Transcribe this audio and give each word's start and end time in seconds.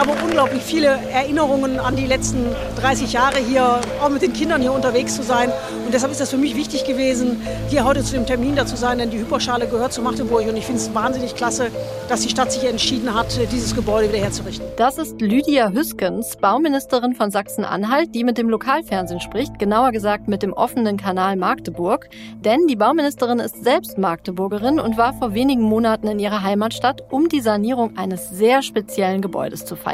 habe 0.00 0.12
unglaublich 0.24 0.62
viele 0.62 0.86
Erinnerungen 0.86 1.78
an 1.78 1.94
die 1.94 2.06
letzten 2.06 2.46
30 2.80 3.12
Jahre 3.12 3.36
hier, 3.36 3.80
auch 4.02 4.08
mit 4.08 4.22
den 4.22 4.32
Kindern 4.32 4.62
hier 4.62 4.72
unterwegs 4.72 5.14
zu 5.14 5.22
sein. 5.22 5.52
Und 5.84 5.92
deshalb 5.92 6.10
ist 6.10 6.22
das 6.22 6.30
für 6.30 6.38
mich 6.38 6.56
wichtig 6.56 6.86
gewesen, 6.86 7.42
hier 7.68 7.84
heute 7.84 8.02
zu 8.02 8.14
dem 8.14 8.24
Termin 8.24 8.56
da 8.56 8.64
zu 8.64 8.76
sein, 8.76 8.96
denn 8.96 9.10
die 9.10 9.18
Hyperschale 9.18 9.66
gehört 9.66 9.92
zu 9.92 10.00
Magdeburg. 10.00 10.48
Und 10.48 10.56
ich 10.56 10.64
finde 10.64 10.80
es 10.80 10.94
wahnsinnig 10.94 11.34
klasse, 11.34 11.70
dass 12.08 12.22
die 12.22 12.30
Stadt 12.30 12.50
sich 12.50 12.64
entschieden 12.64 13.14
hat, 13.14 13.38
dieses 13.52 13.74
Gebäude 13.74 14.08
wieder 14.08 14.22
herzurichten. 14.22 14.66
Das 14.78 14.96
ist 14.96 15.20
Lydia 15.20 15.70
Hüskens, 15.70 16.38
Bauministerin 16.40 17.14
von 17.14 17.30
Sachsen-Anhalt, 17.30 18.14
die 18.14 18.24
mit 18.24 18.38
dem 18.38 18.48
Lokalfernsehen 18.48 19.20
spricht, 19.20 19.58
genauer 19.58 19.92
gesagt 19.92 20.28
mit 20.28 20.42
dem 20.42 20.54
offenen 20.54 20.96
Kanal 20.96 21.36
Magdeburg. 21.36 22.08
Denn 22.42 22.66
die 22.68 22.76
Bauministerin 22.76 23.38
ist 23.38 23.62
selbst 23.62 23.98
Magdeburgerin 23.98 24.80
und 24.80 24.96
war 24.96 25.12
vor 25.12 25.34
wenigen 25.34 25.62
Monaten 25.62 26.08
in 26.08 26.18
ihrer 26.18 26.42
Heimatstadt, 26.42 27.04
um 27.10 27.28
die 27.28 27.42
Sanierung 27.42 27.98
eines 27.98 28.30
sehr 28.30 28.62
speziellen 28.62 29.20
Gebäudes 29.20 29.66
zu 29.66 29.76
feiern. 29.76 29.89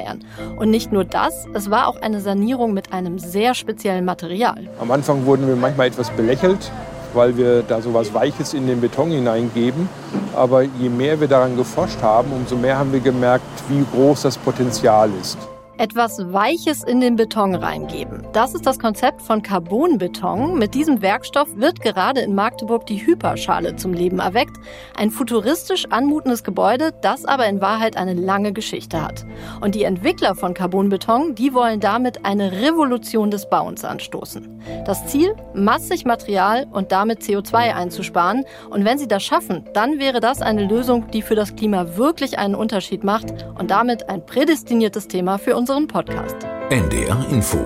Und 0.56 0.70
nicht 0.70 0.92
nur 0.92 1.04
das, 1.04 1.46
es 1.54 1.70
war 1.70 1.88
auch 1.88 2.00
eine 2.00 2.20
Sanierung 2.20 2.74
mit 2.74 2.92
einem 2.92 3.18
sehr 3.18 3.54
speziellen 3.54 4.04
Material. 4.04 4.68
Am 4.80 4.90
Anfang 4.90 5.26
wurden 5.26 5.46
wir 5.46 5.56
manchmal 5.56 5.88
etwas 5.88 6.10
belächelt, 6.10 6.70
weil 7.14 7.36
wir 7.36 7.62
da 7.62 7.80
so 7.80 7.94
was 7.94 8.12
Weiches 8.12 8.54
in 8.54 8.66
den 8.66 8.80
Beton 8.80 9.10
hineingeben. 9.10 9.88
Aber 10.34 10.62
je 10.62 10.88
mehr 10.88 11.20
wir 11.20 11.28
daran 11.28 11.56
geforscht 11.56 12.02
haben, 12.02 12.32
umso 12.32 12.56
mehr 12.56 12.78
haben 12.78 12.92
wir 12.92 13.00
gemerkt, 13.00 13.44
wie 13.68 13.84
groß 13.92 14.22
das 14.22 14.36
Potenzial 14.36 15.10
ist 15.20 15.38
etwas 15.78 16.32
Weiches 16.32 16.82
in 16.82 17.00
den 17.00 17.16
Beton 17.16 17.54
reingeben. 17.54 18.26
Das 18.32 18.54
ist 18.54 18.66
das 18.66 18.78
Konzept 18.78 19.22
von 19.22 19.42
Carbonbeton. 19.42 20.58
Mit 20.58 20.74
diesem 20.74 21.02
Werkstoff 21.02 21.48
wird 21.56 21.80
gerade 21.80 22.20
in 22.20 22.34
Magdeburg 22.34 22.86
die 22.86 23.04
Hyperschale 23.06 23.76
zum 23.76 23.92
Leben 23.92 24.18
erweckt. 24.18 24.56
Ein 24.96 25.10
futuristisch 25.10 25.86
anmutendes 25.90 26.44
Gebäude, 26.44 26.92
das 27.02 27.24
aber 27.24 27.46
in 27.46 27.60
Wahrheit 27.60 27.96
eine 27.96 28.14
lange 28.14 28.52
Geschichte 28.52 29.02
hat. 29.02 29.26
Und 29.60 29.74
die 29.74 29.84
Entwickler 29.84 30.34
von 30.34 30.54
Carbonbeton, 30.54 31.34
die 31.34 31.52
wollen 31.52 31.80
damit 31.80 32.24
eine 32.24 32.52
Revolution 32.52 33.30
des 33.30 33.48
Bauens 33.48 33.84
anstoßen. 33.84 34.62
Das 34.86 35.06
Ziel, 35.06 35.34
massig 35.54 36.04
Material 36.04 36.66
und 36.72 36.92
damit 36.92 37.20
CO2 37.20 37.74
einzusparen. 37.74 38.44
Und 38.70 38.84
wenn 38.84 38.98
sie 38.98 39.08
das 39.08 39.22
schaffen, 39.22 39.64
dann 39.74 39.98
wäre 39.98 40.20
das 40.20 40.42
eine 40.42 40.66
Lösung, 40.66 41.10
die 41.10 41.22
für 41.22 41.34
das 41.34 41.54
Klima 41.54 41.96
wirklich 41.96 42.38
einen 42.38 42.54
Unterschied 42.54 43.04
macht 43.04 43.26
und 43.58 43.70
damit 43.70 44.08
ein 44.08 44.24
prädestiniertes 44.24 45.08
Thema 45.08 45.38
für 45.38 45.56
uns 45.56 45.65
unseren 45.66 45.88
Podcast. 45.88 46.36
NDR 46.70 47.26
Info. 47.28 47.58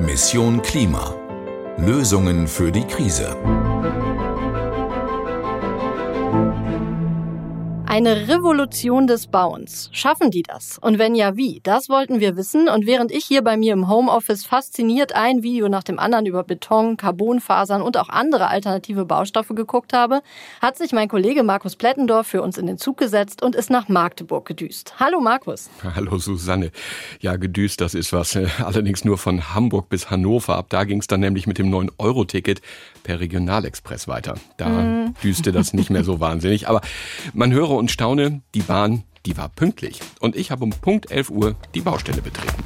Mission 0.00 0.60
Klima. 0.62 1.14
Lösungen 1.78 2.48
für 2.48 2.72
die 2.72 2.84
Krise. 2.84 3.36
Eine 7.90 8.28
Revolution 8.28 9.08
des 9.08 9.26
Bauens. 9.26 9.90
Schaffen 9.90 10.30
die 10.30 10.44
das? 10.44 10.78
Und 10.78 11.00
wenn 11.00 11.16
ja, 11.16 11.36
wie? 11.36 11.58
Das 11.64 11.88
wollten 11.88 12.20
wir 12.20 12.36
wissen. 12.36 12.68
Und 12.68 12.86
während 12.86 13.10
ich 13.10 13.24
hier 13.24 13.42
bei 13.42 13.56
mir 13.56 13.72
im 13.72 13.88
Homeoffice 13.88 14.44
fasziniert 14.44 15.16
ein 15.16 15.42
Video 15.42 15.68
nach 15.68 15.82
dem 15.82 15.98
anderen 15.98 16.24
über 16.24 16.44
Beton, 16.44 16.96
Carbonfasern 16.96 17.82
und 17.82 17.96
auch 17.96 18.08
andere 18.08 18.46
alternative 18.46 19.06
Baustoffe 19.06 19.56
geguckt 19.56 19.92
habe, 19.92 20.22
hat 20.62 20.78
sich 20.78 20.92
mein 20.92 21.08
Kollege 21.08 21.42
Markus 21.42 21.74
Plettendorf 21.74 22.28
für 22.28 22.42
uns 22.42 22.58
in 22.58 22.68
den 22.68 22.78
Zug 22.78 22.96
gesetzt 22.96 23.42
und 23.42 23.56
ist 23.56 23.70
nach 23.70 23.88
Magdeburg 23.88 24.46
gedüst. 24.46 24.94
Hallo 25.00 25.20
Markus. 25.20 25.68
Hallo 25.82 26.16
Susanne. 26.18 26.70
Ja, 27.18 27.34
gedüst, 27.34 27.80
das 27.80 27.94
ist 27.94 28.12
was. 28.12 28.38
Allerdings 28.64 29.04
nur 29.04 29.18
von 29.18 29.52
Hamburg 29.52 29.88
bis 29.88 30.10
Hannover. 30.10 30.54
Ab 30.54 30.66
da 30.68 30.84
ging 30.84 31.00
es 31.00 31.08
dann 31.08 31.18
nämlich 31.18 31.48
mit 31.48 31.58
dem 31.58 31.74
9-Euro-Ticket 31.74 32.62
per 33.02 33.18
Regionalexpress 33.18 34.06
weiter. 34.06 34.34
Da 34.58 34.68
mm. 34.68 35.14
düste 35.24 35.50
das 35.50 35.72
nicht 35.72 35.90
mehr 35.90 36.04
so 36.04 36.20
wahnsinnig. 36.20 36.68
Aber 36.68 36.82
man 37.32 37.52
höre 37.52 37.79
und 37.80 37.90
staune, 37.90 38.42
die 38.54 38.60
Bahn, 38.60 39.02
die 39.26 39.36
war 39.36 39.48
pünktlich. 39.48 40.00
Und 40.20 40.36
ich 40.36 40.50
habe 40.50 40.62
um 40.62 40.70
Punkt 40.70 41.10
11 41.10 41.30
Uhr 41.30 41.56
die 41.74 41.80
Baustelle 41.80 42.22
betreten. 42.22 42.62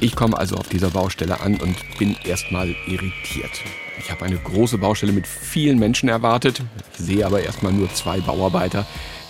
Ich 0.00 0.14
komme 0.14 0.36
also 0.36 0.56
auf 0.56 0.68
dieser 0.68 0.90
Baustelle 0.90 1.40
an 1.40 1.60
und 1.60 1.76
bin 1.98 2.16
erstmal 2.24 2.74
irritiert. 2.86 3.62
Ich 3.98 4.10
habe 4.10 4.24
eine 4.24 4.36
große 4.36 4.78
Baustelle 4.78 5.12
mit 5.12 5.26
vielen 5.26 5.78
Menschen 5.78 6.08
erwartet. 6.08 6.62
Ich 6.92 7.04
sehe 7.04 7.24
aber 7.24 7.40
erstmal 7.40 7.72
nur 7.72 7.92
zwei 7.94 8.20
Bauarbeiter, 8.20 8.84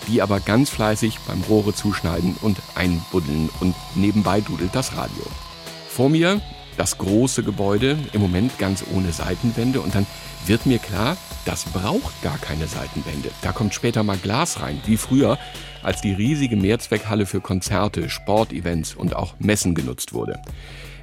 die 0.07 0.21
aber 0.21 0.39
ganz 0.39 0.69
fleißig 0.69 1.19
beim 1.27 1.41
Rohre 1.43 1.73
zuschneiden 1.73 2.35
und 2.41 2.57
einbuddeln 2.75 3.49
und 3.59 3.75
nebenbei 3.95 4.41
dudelt 4.41 4.73
das 4.73 4.95
Radio. 4.95 5.23
Vor 5.87 6.09
mir 6.09 6.41
das 6.77 6.97
große 6.97 7.43
Gebäude, 7.43 7.97
im 8.13 8.21
Moment 8.21 8.57
ganz 8.57 8.83
ohne 8.93 9.11
Seitenwände 9.11 9.81
und 9.81 9.95
dann 9.95 10.07
wird 10.45 10.65
mir 10.65 10.79
klar, 10.79 11.17
das 11.45 11.65
braucht 11.65 12.21
gar 12.21 12.37
keine 12.37 12.67
Seitenwände. 12.67 13.29
Da 13.41 13.51
kommt 13.51 13.73
später 13.73 14.03
mal 14.03 14.17
Glas 14.17 14.61
rein, 14.61 14.81
wie 14.85 14.97
früher, 14.97 15.37
als 15.81 16.01
die 16.01 16.13
riesige 16.13 16.55
Mehrzweckhalle 16.55 17.25
für 17.25 17.41
Konzerte, 17.41 18.09
Sportevents 18.09 18.95
und 18.95 19.15
auch 19.15 19.35
Messen 19.39 19.75
genutzt 19.75 20.13
wurde. 20.13 20.39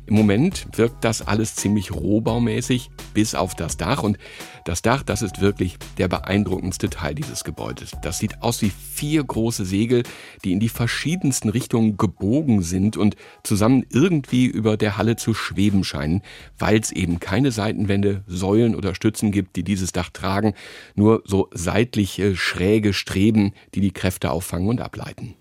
Im 0.07 0.15
Moment 0.15 0.67
wirkt 0.77 1.05
das 1.05 1.27
alles 1.27 1.57
ziemlich 1.57 1.93
rohbaumäßig, 1.93 2.91
bis 3.13 3.35
auf 3.35 3.57
das 3.57 3.77
Dach. 3.77 4.05
Und 4.05 4.19
das 4.65 4.81
Dach, 4.81 5.03
das 5.03 5.21
ist 5.21 5.41
wirklich 5.41 5.79
der 5.99 6.07
beeindruckendste 6.07 6.89
Teil 6.91 7.17
dieses 7.17 7.43
Gebäudes. 7.43 7.93
Das 8.03 8.19
sieht 8.19 8.43
aus 8.43 8.63
wie 8.63 8.71
vier 8.71 9.25
große 9.25 9.65
Segel, 9.65 10.05
die 10.45 10.53
in 10.53 10.61
die 10.61 10.69
verschiedensten 10.69 11.49
Richtungen 11.49 11.97
gebogen 11.97 12.63
sind 12.63 12.97
und 12.97 13.17
zusammen 13.43 13.85
irgendwie 13.91 14.47
über 14.47 14.77
der 14.77 14.97
Halle 14.97 15.17
zu 15.17 15.35
schweben 15.35 15.83
scheinen, 15.83 16.23
weil 16.57 16.79
es 16.79 16.93
eben 16.93 17.19
keine 17.19 17.51
Seitenwände, 17.51 18.23
Säulen 18.29 18.77
oder 18.77 18.95
Stützen 18.95 19.33
gibt, 19.33 19.57
die 19.57 19.65
dieses 19.65 19.91
Dach 19.91 20.11
tragen, 20.11 20.55
nur 20.95 21.23
so 21.25 21.49
seitliche, 21.53 22.37
schräge 22.37 22.93
Streben, 22.93 23.53
die 23.75 23.81
die 23.81 23.93
Kräfte 23.93 24.31
auffangen 24.31 24.69
und 24.69 24.81
ableiten. 24.81 25.35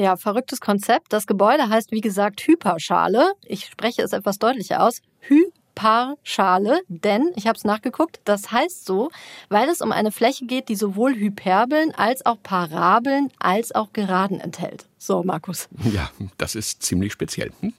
Ja, 0.00 0.16
verrücktes 0.16 0.62
Konzept. 0.62 1.12
Das 1.12 1.26
Gebäude 1.26 1.68
heißt, 1.68 1.92
wie 1.92 2.00
gesagt, 2.00 2.40
Hyperschale. 2.46 3.34
Ich 3.44 3.66
spreche 3.66 4.00
es 4.00 4.14
etwas 4.14 4.38
deutlicher 4.38 4.82
aus. 4.82 5.02
Hyperschale, 5.20 6.80
denn, 6.88 7.32
ich 7.36 7.46
habe 7.46 7.58
es 7.58 7.64
nachgeguckt, 7.64 8.18
das 8.24 8.50
heißt 8.50 8.86
so, 8.86 9.10
weil 9.50 9.68
es 9.68 9.82
um 9.82 9.92
eine 9.92 10.10
Fläche 10.10 10.46
geht, 10.46 10.70
die 10.70 10.74
sowohl 10.74 11.16
Hyperbeln 11.16 11.94
als 11.94 12.24
auch 12.24 12.38
Parabeln 12.42 13.28
als 13.38 13.74
auch 13.74 13.92
Geraden 13.92 14.40
enthält. 14.40 14.86
So, 14.96 15.22
Markus. 15.22 15.68
Ja, 15.92 16.10
das 16.38 16.54
ist 16.54 16.82
ziemlich 16.82 17.12
speziell. 17.12 17.52
Hm? 17.60 17.74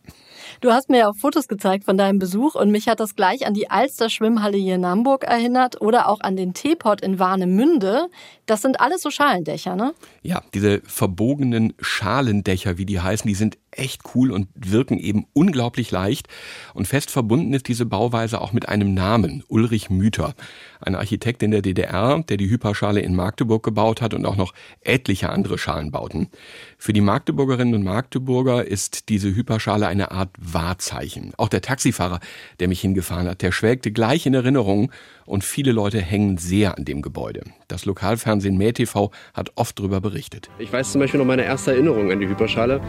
Du 0.59 0.71
hast 0.71 0.89
mir 0.89 0.99
ja 0.99 1.09
auch 1.09 1.15
Fotos 1.15 1.47
gezeigt 1.47 1.85
von 1.85 1.97
deinem 1.97 2.19
Besuch 2.19 2.55
und 2.55 2.71
mich 2.71 2.87
hat 2.87 2.99
das 2.99 3.15
gleich 3.15 3.47
an 3.47 3.53
die 3.53 3.69
Alster 3.69 4.09
Schwimmhalle 4.09 4.57
hier 4.57 4.75
in 4.75 4.85
Hamburg 4.85 5.23
erinnert 5.23 5.79
oder 5.81 6.09
auch 6.09 6.19
an 6.19 6.35
den 6.35 6.53
Teepot 6.53 6.99
in 7.01 7.19
Warnemünde. 7.19 8.09
Das 8.45 8.61
sind 8.61 8.81
alles 8.81 9.01
so 9.01 9.09
Schalendächer, 9.09 9.75
ne? 9.75 9.93
Ja, 10.23 10.41
diese 10.53 10.81
verbogenen 10.81 11.73
Schalendächer, 11.79 12.77
wie 12.77 12.85
die 12.85 12.99
heißen, 12.99 13.27
die 13.27 13.35
sind 13.35 13.57
echt 13.71 14.01
cool 14.13 14.31
und 14.31 14.47
wirken 14.53 14.99
eben 14.99 15.25
unglaublich 15.33 15.91
leicht. 15.91 16.27
Und 16.73 16.87
fest 16.87 17.11
verbunden 17.11 17.53
ist 17.53 17.67
diese 17.67 17.85
Bauweise 17.85 18.41
auch 18.41 18.51
mit 18.51 18.67
einem 18.67 18.93
Namen, 18.93 19.43
Ulrich 19.47 19.89
Müther, 19.89 20.33
ein 20.81 20.95
Architekt 20.95 21.43
in 21.43 21.51
der 21.51 21.61
DDR, 21.61 22.21
der 22.27 22.37
die 22.37 22.49
Hyperschale 22.49 22.99
in 22.99 23.15
Magdeburg 23.15 23.63
gebaut 23.63 24.01
hat 24.01 24.13
und 24.13 24.25
auch 24.25 24.35
noch 24.35 24.53
etliche 24.81 25.29
andere 25.29 25.57
Schalenbauten. 25.57 26.29
Für 26.77 26.93
die 26.93 27.01
Magdeburgerinnen 27.01 27.75
und 27.75 27.83
Magdeburger 27.83 28.65
ist 28.65 29.09
diese 29.09 29.33
Hyperschale 29.33 29.87
eine 29.87 30.11
Art 30.11 30.31
Wahrzeichen. 30.41 31.33
Auch 31.37 31.49
der 31.49 31.61
Taxifahrer, 31.61 32.19
der 32.59 32.67
mich 32.67 32.81
hingefahren 32.81 33.27
hat, 33.27 33.41
der 33.41 33.51
schwelgte 33.51 33.91
gleich 33.91 34.25
in 34.25 34.33
Erinnerung 34.33 34.91
und 35.25 35.43
viele 35.43 35.71
Leute 35.71 36.01
hängen 36.01 36.37
sehr 36.37 36.77
an 36.77 36.83
dem 36.83 37.01
Gebäude. 37.01 37.43
Das 37.67 37.85
Lokalfernsehen 37.85 38.57
MähTV 38.57 39.11
hat 39.33 39.51
oft 39.55 39.79
darüber 39.79 40.01
berichtet. 40.01 40.49
Ich 40.57 40.73
weiß 40.73 40.91
zum 40.91 41.01
Beispiel 41.01 41.19
noch 41.19 41.27
meine 41.27 41.45
erste 41.45 41.71
Erinnerung 41.71 42.11
an 42.11 42.19
die 42.19 42.27
Hyperschale. 42.27 42.81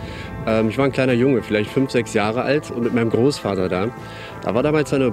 Ähm, 0.47 0.71
ich 0.71 0.79
war 0.79 0.87
ein 0.87 0.93
kleiner 0.93 1.13
Junge, 1.13 1.43
vielleicht 1.43 1.71
fünf, 1.71 1.91
sechs 1.91 2.15
Jahre 2.15 2.43
alt 2.43 2.71
und 2.71 2.83
mit 2.83 2.95
meinem 2.95 3.11
Großvater 3.11 3.69
da. 3.69 3.91
Da 4.43 4.55
war 4.55 4.63
damals 4.63 4.93
eine 4.93 5.13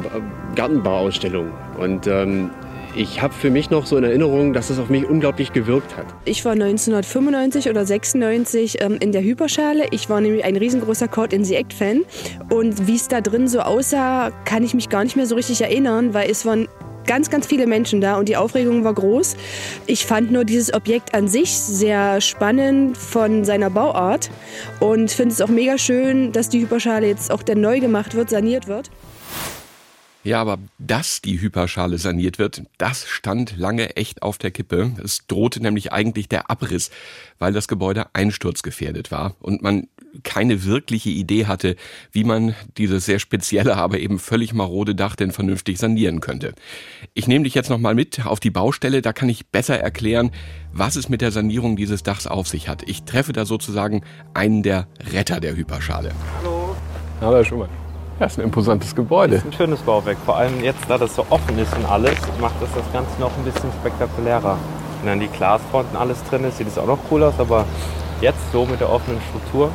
Gartenbauausstellung 0.55 1.51
und 1.77 2.07
ähm, 2.07 2.49
ich 2.99 3.21
habe 3.21 3.33
für 3.33 3.49
mich 3.49 3.69
noch 3.69 3.85
so 3.85 3.95
in 3.95 4.03
Erinnerung, 4.03 4.51
dass 4.51 4.69
es 4.69 4.77
auf 4.77 4.89
mich 4.89 5.05
unglaublich 5.05 5.53
gewirkt 5.53 5.95
hat. 5.95 6.05
Ich 6.25 6.43
war 6.43 6.51
1995 6.51 7.69
oder 7.69 7.85
96 7.85 8.81
ähm, 8.81 8.97
in 8.99 9.13
der 9.13 9.21
Hyperschale. 9.21 9.85
Ich 9.91 10.09
war 10.09 10.19
nämlich 10.19 10.43
ein 10.43 10.57
riesengroßer 10.57 11.07
Caught 11.07 11.31
in 11.31 11.45
the 11.45 11.55
Act 11.55 11.71
Fan 11.71 12.03
und 12.49 12.87
wie 12.87 12.97
es 12.97 13.07
da 13.07 13.21
drin 13.21 13.47
so 13.47 13.61
aussah, 13.61 14.31
kann 14.43 14.63
ich 14.63 14.73
mich 14.73 14.89
gar 14.89 15.05
nicht 15.05 15.15
mehr 15.15 15.25
so 15.25 15.35
richtig 15.35 15.61
erinnern, 15.61 16.13
weil 16.13 16.29
es 16.29 16.45
waren 16.45 16.67
ganz, 17.05 17.29
ganz 17.29 17.47
viele 17.47 17.67
Menschen 17.67 18.01
da 18.01 18.17
und 18.17 18.27
die 18.27 18.35
Aufregung 18.35 18.83
war 18.83 18.93
groß. 18.93 19.37
Ich 19.87 20.05
fand 20.05 20.31
nur 20.31 20.43
dieses 20.43 20.73
Objekt 20.73 21.15
an 21.15 21.29
sich 21.29 21.57
sehr 21.57 22.19
spannend 22.19 22.97
von 22.97 23.45
seiner 23.45 23.69
Bauart 23.69 24.29
und 24.81 25.09
finde 25.09 25.33
es 25.33 25.39
auch 25.39 25.47
mega 25.47 25.77
schön, 25.77 26.33
dass 26.33 26.49
die 26.49 26.59
Hyperschale 26.59 27.07
jetzt 27.07 27.31
auch 27.31 27.43
dann 27.43 27.61
neu 27.61 27.79
gemacht 27.79 28.13
wird, 28.13 28.29
saniert 28.29 28.67
wird. 28.67 28.91
Ja, 30.23 30.41
aber 30.41 30.57
dass 30.77 31.21
die 31.21 31.39
Hyperschale 31.39 31.97
saniert 31.97 32.39
wird, 32.39 32.63
das 32.77 33.07
stand 33.07 33.57
lange 33.57 33.95
echt 33.95 34.21
auf 34.21 34.37
der 34.37 34.51
Kippe. 34.51 34.91
Es 35.01 35.25
drohte 35.27 35.61
nämlich 35.61 35.93
eigentlich 35.93 36.27
der 36.27 36.51
Abriss, 36.51 36.91
weil 37.37 37.53
das 37.53 37.69
Gebäude 37.69 38.07
einsturzgefährdet 38.13 39.11
war 39.11 39.35
und 39.39 39.61
man 39.61 39.87
keine 40.23 40.65
wirkliche 40.65 41.09
Idee 41.09 41.45
hatte, 41.45 41.75
wie 42.11 42.23
man 42.23 42.55
dieses 42.77 43.05
sehr 43.05 43.19
spezielle, 43.19 43.77
aber 43.77 43.99
eben 43.99 44.19
völlig 44.19 44.53
marode 44.53 44.95
Dach 44.95 45.15
denn 45.15 45.31
vernünftig 45.31 45.77
sanieren 45.77 46.19
könnte. 46.19 46.53
Ich 47.13 47.27
nehme 47.27 47.45
dich 47.45 47.53
jetzt 47.53 47.69
nochmal 47.69 47.95
mit 47.95 48.25
auf 48.25 48.39
die 48.39 48.49
Baustelle, 48.49 49.01
da 49.01 49.13
kann 49.13 49.29
ich 49.29 49.47
besser 49.47 49.79
erklären, 49.79 50.31
was 50.73 50.97
es 50.97 51.07
mit 51.07 51.21
der 51.21 51.31
Sanierung 51.31 51.77
dieses 51.77 52.03
Dachs 52.03 52.27
auf 52.27 52.47
sich 52.47 52.67
hat. 52.67 52.83
Ich 52.87 53.03
treffe 53.03 53.33
da 53.33 53.45
sozusagen 53.45 54.03
einen 54.33 54.63
der 54.63 54.87
Retter 55.13 55.39
der 55.39 55.55
Hyperschale. 55.55 56.11
Hallo. 56.39 56.75
Hallo, 57.21 57.35
Herr 57.35 57.45
Schumann. 57.45 57.88
Das 58.19 58.33
ist 58.33 58.39
ein 58.39 58.43
imposantes 58.43 58.93
Gebäude. 58.93 59.35
Das 59.35 59.45
ist 59.45 59.51
ein 59.51 59.53
schönes 59.53 59.79
Bauwerk. 59.79 60.17
Vor 60.25 60.35
allem 60.35 60.61
jetzt, 60.61 60.81
da 60.89 60.97
das 60.97 61.15
so 61.15 61.25
offen 61.29 61.57
ist 61.57 61.73
und 61.77 61.85
alles, 61.85 62.17
macht 62.41 62.55
das 62.61 62.69
das 62.75 62.91
Ganze 62.91 63.17
noch 63.19 63.31
ein 63.37 63.45
bisschen 63.45 63.71
spektakulärer. 63.79 64.57
Wenn 64.99 65.07
dann 65.07 65.19
die 65.21 65.29
Glasfronten 65.29 65.95
alles 65.95 66.21
drin 66.25 66.43
ist, 66.43 66.57
sieht 66.57 66.67
es 66.67 66.77
auch 66.77 66.85
noch 66.85 66.99
cool 67.09 67.23
aus, 67.23 67.35
aber 67.39 67.65
jetzt 68.19 68.51
so 68.51 68.65
mit 68.65 68.81
der 68.81 68.89
offenen 68.89 69.21
Struktur. 69.29 69.71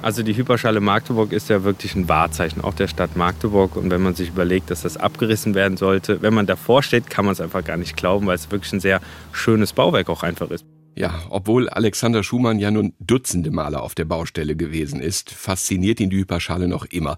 Also 0.00 0.22
die 0.22 0.34
Hyperschale 0.34 0.80
Magdeburg 0.80 1.32
ist 1.32 1.50
ja 1.50 1.64
wirklich 1.64 1.94
ein 1.96 2.08
Wahrzeichen, 2.08 2.64
auch 2.64 2.72
der 2.72 2.88
Stadt 2.88 3.14
Magdeburg. 3.14 3.76
Und 3.76 3.90
wenn 3.90 4.00
man 4.00 4.14
sich 4.14 4.30
überlegt, 4.30 4.70
dass 4.70 4.82
das 4.82 4.96
abgerissen 4.96 5.54
werden 5.54 5.76
sollte, 5.76 6.22
wenn 6.22 6.32
man 6.32 6.46
davor 6.46 6.82
steht, 6.82 7.10
kann 7.10 7.26
man 7.26 7.32
es 7.32 7.42
einfach 7.42 7.62
gar 7.62 7.76
nicht 7.76 7.94
glauben, 7.94 8.26
weil 8.26 8.36
es 8.36 8.50
wirklich 8.50 8.72
ein 8.72 8.80
sehr 8.80 9.00
schönes 9.32 9.74
Bauwerk 9.74 10.08
auch 10.08 10.22
einfach 10.22 10.50
ist. 10.50 10.64
Ja, 10.98 11.22
obwohl 11.30 11.68
Alexander 11.68 12.24
Schumann 12.24 12.58
ja 12.58 12.72
nun 12.72 12.92
dutzende 12.98 13.52
Male 13.52 13.80
auf 13.80 13.94
der 13.94 14.04
Baustelle 14.04 14.56
gewesen 14.56 15.00
ist, 15.00 15.30
fasziniert 15.30 16.00
ihn 16.00 16.10
die 16.10 16.16
Hyperschale 16.16 16.66
noch 16.66 16.86
immer. 16.86 17.16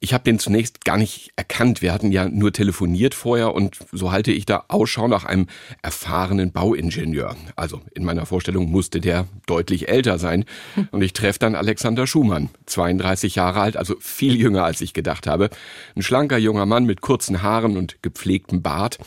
Ich 0.00 0.12
habe 0.12 0.24
den 0.24 0.38
zunächst 0.38 0.84
gar 0.84 0.98
nicht 0.98 1.30
erkannt. 1.34 1.80
Wir 1.80 1.94
hatten 1.94 2.12
ja 2.12 2.28
nur 2.28 2.52
telefoniert 2.52 3.14
vorher 3.14 3.54
und 3.54 3.78
so 3.90 4.12
halte 4.12 4.32
ich 4.32 4.44
da 4.44 4.66
Ausschau 4.68 5.08
nach 5.08 5.24
einem 5.24 5.46
erfahrenen 5.80 6.52
Bauingenieur. 6.52 7.36
Also 7.56 7.80
in 7.94 8.04
meiner 8.04 8.26
Vorstellung 8.26 8.70
musste 8.70 9.00
der 9.00 9.26
deutlich 9.46 9.88
älter 9.88 10.18
sein. 10.18 10.44
Und 10.90 11.00
ich 11.00 11.14
treffe 11.14 11.38
dann 11.38 11.54
Alexander 11.54 12.06
Schumann, 12.06 12.50
32 12.66 13.36
Jahre 13.36 13.60
alt, 13.60 13.78
also 13.78 13.96
viel 13.98 14.36
jünger 14.36 14.64
als 14.64 14.82
ich 14.82 14.92
gedacht 14.92 15.26
habe. 15.26 15.48
Ein 15.96 16.02
schlanker 16.02 16.36
junger 16.36 16.66
Mann 16.66 16.84
mit 16.84 17.00
kurzen 17.00 17.40
Haaren 17.40 17.78
und 17.78 18.02
gepflegtem 18.02 18.60
Bart 18.60 18.98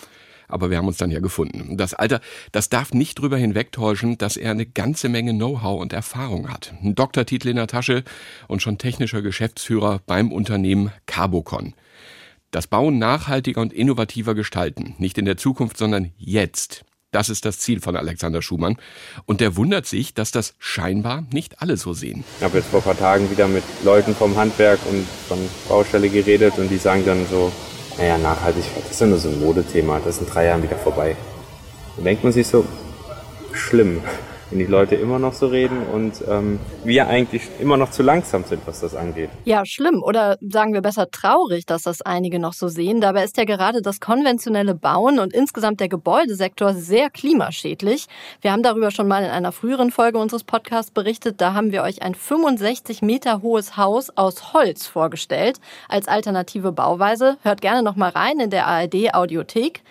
aber 0.49 0.69
wir 0.69 0.77
haben 0.77 0.87
uns 0.87 0.97
dann 0.97 1.11
ja 1.11 1.19
gefunden. 1.19 1.77
Das 1.77 1.93
Alter, 1.93 2.19
das 2.51 2.69
darf 2.69 2.93
nicht 2.93 3.19
drüber 3.19 3.37
hinwegtäuschen, 3.37 4.17
dass 4.17 4.35
er 4.35 4.51
eine 4.51 4.65
ganze 4.65 5.07
Menge 5.07 5.31
Know-how 5.31 5.79
und 5.79 5.93
Erfahrung 5.93 6.51
hat. 6.51 6.73
Ein 6.83 6.95
Doktortitel 6.95 7.47
in 7.47 7.55
der 7.55 7.67
Tasche 7.67 8.03
und 8.47 8.61
schon 8.61 8.77
technischer 8.77 9.21
Geschäftsführer 9.21 10.01
beim 10.05 10.31
Unternehmen 10.31 10.91
Carbocon. 11.05 11.73
Das 12.51 12.67
Bauen 12.67 12.97
nachhaltiger 12.97 13.61
und 13.61 13.71
innovativer 13.71 14.33
gestalten, 14.33 14.95
nicht 14.97 15.17
in 15.19 15.25
der 15.25 15.37
Zukunft, 15.37 15.77
sondern 15.77 16.11
jetzt. 16.17 16.83
Das 17.11 17.29
ist 17.29 17.43
das 17.45 17.57
Ziel 17.57 17.81
von 17.81 17.95
Alexander 17.95 18.41
Schumann. 18.41 18.77
Und 19.25 19.41
der 19.41 19.55
wundert 19.55 19.87
sich, 19.87 20.13
dass 20.13 20.31
das 20.31 20.53
scheinbar 20.59 21.25
nicht 21.31 21.61
alle 21.61 21.75
so 21.75 21.93
sehen. 21.93 22.23
Ich 22.37 22.43
habe 22.43 22.57
jetzt 22.59 22.69
vor 22.69 22.81
ein 22.81 22.83
paar 22.83 22.97
Tagen 22.97 23.31
wieder 23.31 23.47
mit 23.47 23.63
Leuten 23.83 24.13
vom 24.15 24.35
Handwerk 24.35 24.79
und 24.89 25.07
von 25.27 25.39
Baustelle 25.67 26.09
geredet 26.09 26.57
und 26.57 26.69
die 26.69 26.77
sagen 26.77 27.03
dann 27.05 27.25
so, 27.27 27.51
naja, 27.99 28.17
Nachhaltigkeit, 28.17 28.83
das 28.83 28.91
ist 28.91 29.01
ja 29.01 29.07
nur 29.07 29.17
so 29.17 29.29
ein 29.29 29.39
Modethema, 29.39 29.99
das 30.03 30.15
ist 30.15 30.21
in 30.21 30.27
drei 30.27 30.45
Jahren 30.45 30.63
wieder 30.63 30.77
vorbei. 30.77 31.15
Dann 31.97 32.05
denkt 32.05 32.23
man 32.23 32.31
sich 32.31 32.47
so, 32.47 32.65
schlimm 33.51 34.01
wenn 34.49 34.59
die 34.59 34.65
Leute 34.65 34.95
immer 34.95 35.19
noch 35.19 35.33
so 35.33 35.47
reden 35.47 35.83
und 35.93 36.23
ähm, 36.27 36.59
wir 36.83 37.07
eigentlich 37.07 37.43
immer 37.59 37.77
noch 37.77 37.91
zu 37.91 38.03
langsam 38.03 38.43
sind, 38.43 38.61
was 38.65 38.79
das 38.81 38.95
angeht. 38.95 39.29
Ja, 39.45 39.65
schlimm 39.65 40.01
oder 40.03 40.37
sagen 40.41 40.73
wir 40.73 40.81
besser 40.81 41.11
traurig, 41.11 41.65
dass 41.65 41.83
das 41.83 42.01
einige 42.01 42.39
noch 42.39 42.53
so 42.53 42.67
sehen. 42.67 43.01
Dabei 43.01 43.23
ist 43.23 43.37
ja 43.37 43.45
gerade 43.45 43.81
das 43.81 43.99
konventionelle 43.99 44.75
Bauen 44.75 45.19
und 45.19 45.33
insgesamt 45.33 45.79
der 45.79 45.89
Gebäudesektor 45.89 46.73
sehr 46.73 47.09
klimaschädlich. 47.09 48.07
Wir 48.41 48.51
haben 48.51 48.63
darüber 48.63 48.91
schon 48.91 49.07
mal 49.07 49.23
in 49.23 49.29
einer 49.29 49.51
früheren 49.51 49.91
Folge 49.91 50.17
unseres 50.17 50.43
Podcasts 50.43 50.91
berichtet. 50.91 51.41
Da 51.41 51.53
haben 51.53 51.71
wir 51.71 51.83
euch 51.83 52.01
ein 52.01 52.15
65 52.15 53.01
Meter 53.01 53.41
hohes 53.41 53.77
Haus 53.77 54.09
aus 54.15 54.53
Holz 54.53 54.87
vorgestellt 54.87 55.59
als 55.87 56.07
alternative 56.07 56.71
Bauweise. 56.71 57.37
Hört 57.43 57.61
gerne 57.61 57.83
noch 57.83 57.95
mal 57.95 58.09
rein 58.09 58.39
in 58.39 58.49
der 58.49 58.67
ARD 58.67 59.13
Audiothek. 59.13 59.81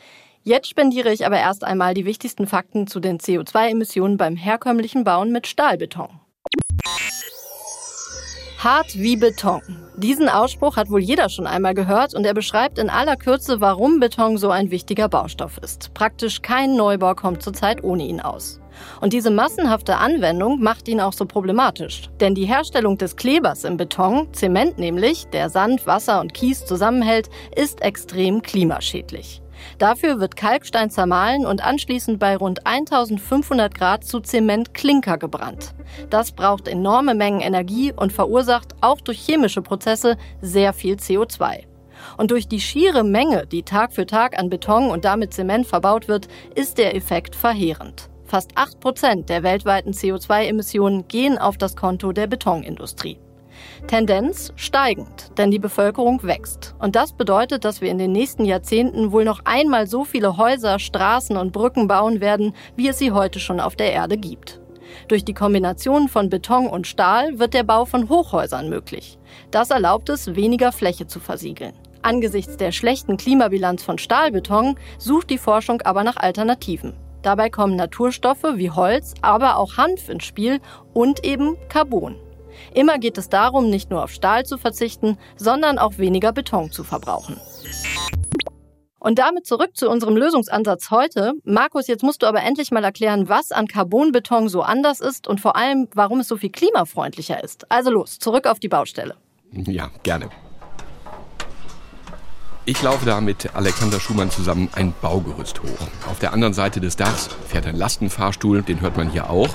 Jetzt 0.49 0.71
spendiere 0.71 1.13
ich 1.13 1.27
aber 1.27 1.37
erst 1.37 1.63
einmal 1.63 1.93
die 1.93 2.07
wichtigsten 2.07 2.47
Fakten 2.47 2.87
zu 2.87 3.01
den 3.01 3.19
CO2-Emissionen 3.19 4.17
beim 4.17 4.35
herkömmlichen 4.35 5.05
Bauen 5.05 5.31
mit 5.31 5.47
Stahlbeton. 5.47 6.09
Hart 8.57 8.95
wie 8.95 9.17
Beton. 9.17 9.61
Diesen 9.99 10.31
Ausspruch 10.31 10.79
hat 10.79 10.89
wohl 10.89 11.03
jeder 11.03 11.29
schon 11.29 11.47
einmal 11.47 11.75
gehört 11.75 12.15
und 12.15 12.25
er 12.25 12.33
beschreibt 12.33 12.79
in 12.79 12.89
aller 12.89 13.17
Kürze, 13.17 13.61
warum 13.61 14.01
Beton 14.01 14.39
so 14.39 14.49
ein 14.49 14.71
wichtiger 14.71 15.11
Baustoff 15.11 15.59
ist. 15.59 15.93
Praktisch 15.93 16.41
kein 16.41 16.77
Neubau 16.77 17.15
kommt 17.15 17.43
zurzeit 17.43 17.85
ohne 17.85 18.05
ihn 18.07 18.23
aus. 18.23 18.59
Und 19.03 19.13
diese 19.13 19.31
massenhafte 19.31 19.99
Anwendung 19.99 20.63
macht 20.63 20.89
ihn 20.89 21.03
auch 21.03 21.13
so 21.13 21.27
problematisch. 21.27 22.09
Denn 22.21 22.35
die 22.35 22.47
Herstellung 22.47 22.97
des 22.97 23.17
Klebers 23.17 23.65
im 23.65 23.77
Beton, 23.77 24.33
Zement 24.33 24.79
nämlich, 24.79 25.27
der 25.27 25.51
Sand, 25.51 25.87
Wasser 25.87 26.23
und 26.23 26.33
Kies 26.33 26.65
zusammenhält, 26.65 27.29
ist 27.55 27.83
extrem 27.83 28.41
klimaschädlich. 28.41 29.43
Dafür 29.79 30.21
wird 30.21 30.37
Kalkstein 30.37 30.91
zermahlen 30.91 31.47
und 31.47 31.65
anschließend 31.65 32.19
bei 32.19 32.37
rund 32.37 32.67
1500 32.67 33.75
Grad 33.75 34.05
zu 34.05 34.21
Zementklinker 34.21 35.19
gebrannt. 35.19 35.75
Das 36.11 36.33
braucht 36.33 36.69
enorme 36.69 37.15
Mengen 37.15 37.41
Energie 37.41 37.93
und 37.93 38.13
verursacht 38.13 38.75
auch 38.81 39.01
durch 39.01 39.19
chemische 39.19 39.63
Prozesse 39.63 40.17
sehr 40.41 40.73
viel 40.73 40.97
CO2. 40.97 41.65
Und 42.17 42.31
durch 42.31 42.49
die 42.49 42.61
schiere 42.61 43.05
Menge, 43.05 43.47
die 43.47 43.63
Tag 43.63 43.93
für 43.93 44.07
Tag 44.07 44.39
an 44.39 44.51
Beton 44.51 44.91
und 44.91 45.05
damit 45.05 45.35
Zement 45.35 45.67
verbaut 45.67 46.09
wird, 46.09 46.29
ist 46.55 46.79
der 46.79 46.95
Effekt 46.95 47.35
verheerend. 47.35 48.09
Fast 48.25 48.53
8 48.57 48.81
Prozent 48.81 49.29
der 49.31 49.43
weltweiten 49.43 49.93
CO2-Emissionen 49.93 51.09
gehen 51.09 51.39
auf 51.39 51.57
das 51.57 51.77
Konto 51.77 52.13
der 52.13 52.27
Betonindustrie. 52.27 53.19
Tendenz 53.87 54.53
steigend, 54.57 55.39
denn 55.39 55.51
die 55.51 55.59
Bevölkerung 55.59 56.23
wächst. 56.23 56.75
Und 56.79 56.97
das 56.97 57.13
bedeutet, 57.13 57.65
dass 57.65 57.81
wir 57.81 57.91
in 57.91 57.99
den 57.99 58.13
nächsten 58.13 58.45
Jahrzehnten 58.45 59.13
wohl 59.13 59.25
noch 59.25 59.41
einmal 59.45 59.87
so 59.87 60.05
viele 60.05 60.37
Häuser, 60.37 60.79
Straßen 60.79 61.37
und 61.37 61.53
Brücken 61.53 61.89
bauen 61.89 62.21
werden, 62.21 62.55
wie 62.77 62.89
es 62.89 62.99
sie 62.99 63.13
heute 63.13 63.41
schon 63.41 63.61
auf 63.61 63.77
der 63.77 63.93
Erde 63.93 64.17
gibt. 64.17 64.61
Durch 65.09 65.25
die 65.25 65.35
Kombination 65.35 66.09
von 66.09 66.31
Beton 66.31 66.67
und 66.67 66.87
Stahl 66.87 67.39
wird 67.39 67.55
der 67.55 67.63
Bau 67.63 67.85
von 67.85 68.09
Hochhäusern 68.09 68.69
möglich. 68.69 69.19
Das 69.51 69.71
erlaubt 69.71 70.09
es, 70.09 70.35
weniger 70.35 70.73
Fläche 70.73 71.07
zu 71.07 71.21
versiegeln. 71.21 71.75
Angesichts 72.03 72.57
der 72.57 72.73
schlechten 72.73 73.17
Klimabilanz 73.17 73.83
von 73.83 73.99
Stahlbeton 73.99 74.77
sucht 74.99 75.31
die 75.31 75.39
Forschung 75.39 75.83
aber 75.83 76.05
nach 76.05 76.17
Alternativen. 76.17 76.95
Dabei 77.23 77.51
kommen 77.51 77.77
Naturstoffe 77.77 78.45
wie 78.55 78.71
Holz, 78.71 79.15
aber 79.23 79.57
auch 79.57 79.77
Hanf 79.77 80.09
ins 80.09 80.25
Spiel 80.25 80.61
und 80.95 81.25
eben 81.25 81.57
Carbon. 81.69 82.17
Immer 82.75 82.99
geht 82.99 83.19
es 83.19 83.29
darum, 83.29 83.71
nicht 83.71 83.91
nur 83.91 84.05
auf 84.05 84.11
Stahl 84.11 84.45
zu 84.45 84.59
verzichten, 84.59 85.19
sondern 85.37 85.79
auch 85.79 85.99
weniger 85.99 86.33
Beton 86.33 86.71
zu 86.71 86.85
verbrauchen. 86.85 87.37
Und 89.01 89.19
damit 89.19 89.47
zurück 89.47 89.71
zu 89.75 89.89
unserem 89.89 90.17
Lösungsansatz 90.17 90.91
heute. 90.91 91.35
Markus, 91.45 91.87
jetzt 91.87 92.03
musst 92.03 92.23
du 92.23 92.27
aber 92.27 92.43
endlich 92.43 92.73
mal 92.73 92.83
erklären, 92.83 93.29
was 93.29 93.53
an 93.53 93.69
Carbonbeton 93.69 94.49
so 94.49 94.63
anders 94.63 95.01
ist 95.01 95.29
und 95.29 95.41
vor 95.41 95.57
allem, 95.57 95.89
warum 95.95 96.21
es 96.21 96.29
so 96.29 96.37
viel 96.37 96.51
klimafreundlicher 96.51 97.43
ist. 97.43 97.71
Also 97.71 97.91
los, 97.91 98.19
zurück 98.19 98.47
auf 98.47 98.59
die 98.59 98.69
Baustelle. 98.69 99.15
Ja, 99.53 99.91
gerne. 100.03 100.29
Ich 102.65 102.83
laufe 102.83 103.07
da 103.07 103.23
mit 103.23 103.55
Alexander 103.55 103.99
Schumann 103.99 104.31
zusammen 104.31 104.69
ein 104.75 104.93
Baugerüst 105.01 105.63
hoch. 105.63 106.11
Auf 106.11 106.19
der 106.19 106.35
anderen 106.35 106.53
Seite 106.53 106.81
des 106.81 106.97
Dachs 106.97 107.31
fährt 107.47 107.67
ein 107.67 107.77
Lastenfahrstuhl, 107.77 108.63
den 108.63 108.83
hört 108.83 108.99
man 108.99 109.09
hier 109.09 109.31
auch. 109.31 109.49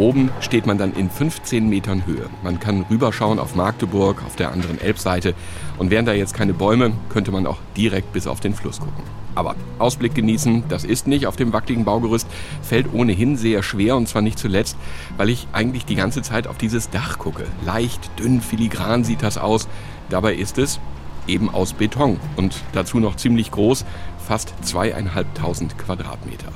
Oben 0.00 0.30
steht 0.40 0.64
man 0.64 0.78
dann 0.78 0.94
in 0.94 1.10
15 1.10 1.68
Metern 1.68 2.06
Höhe. 2.06 2.30
Man 2.42 2.58
kann 2.58 2.86
rüberschauen 2.88 3.38
auf 3.38 3.54
Magdeburg, 3.54 4.22
auf 4.24 4.34
der 4.34 4.50
anderen 4.50 4.80
Elbseite. 4.80 5.34
Und 5.76 5.90
wären 5.90 6.06
da 6.06 6.14
jetzt 6.14 6.32
keine 6.32 6.54
Bäume, 6.54 6.92
könnte 7.10 7.30
man 7.30 7.46
auch 7.46 7.58
direkt 7.76 8.14
bis 8.14 8.26
auf 8.26 8.40
den 8.40 8.54
Fluss 8.54 8.80
gucken. 8.80 9.04
Aber 9.34 9.56
Ausblick 9.78 10.14
genießen, 10.14 10.64
das 10.70 10.84
ist 10.84 11.06
nicht 11.06 11.26
auf 11.26 11.36
dem 11.36 11.52
wackeligen 11.52 11.84
Baugerüst, 11.84 12.26
fällt 12.62 12.90
ohnehin 12.94 13.36
sehr 13.36 13.62
schwer 13.62 13.94
und 13.94 14.08
zwar 14.08 14.22
nicht 14.22 14.38
zuletzt, 14.38 14.78
weil 15.18 15.28
ich 15.28 15.46
eigentlich 15.52 15.84
die 15.84 15.96
ganze 15.96 16.22
Zeit 16.22 16.46
auf 16.46 16.56
dieses 16.56 16.88
Dach 16.88 17.18
gucke. 17.18 17.44
Leicht, 17.66 18.10
dünn, 18.18 18.40
filigran 18.40 19.04
sieht 19.04 19.22
das 19.22 19.36
aus. 19.36 19.68
Dabei 20.08 20.34
ist 20.34 20.56
es 20.56 20.80
eben 21.26 21.50
aus 21.50 21.74
Beton 21.74 22.18
und 22.36 22.56
dazu 22.72 23.00
noch 23.00 23.16
ziemlich 23.16 23.50
groß, 23.50 23.84
fast 24.26 24.54
zweieinhalbtausend 24.62 25.76
Quadratmeter. 25.76 26.48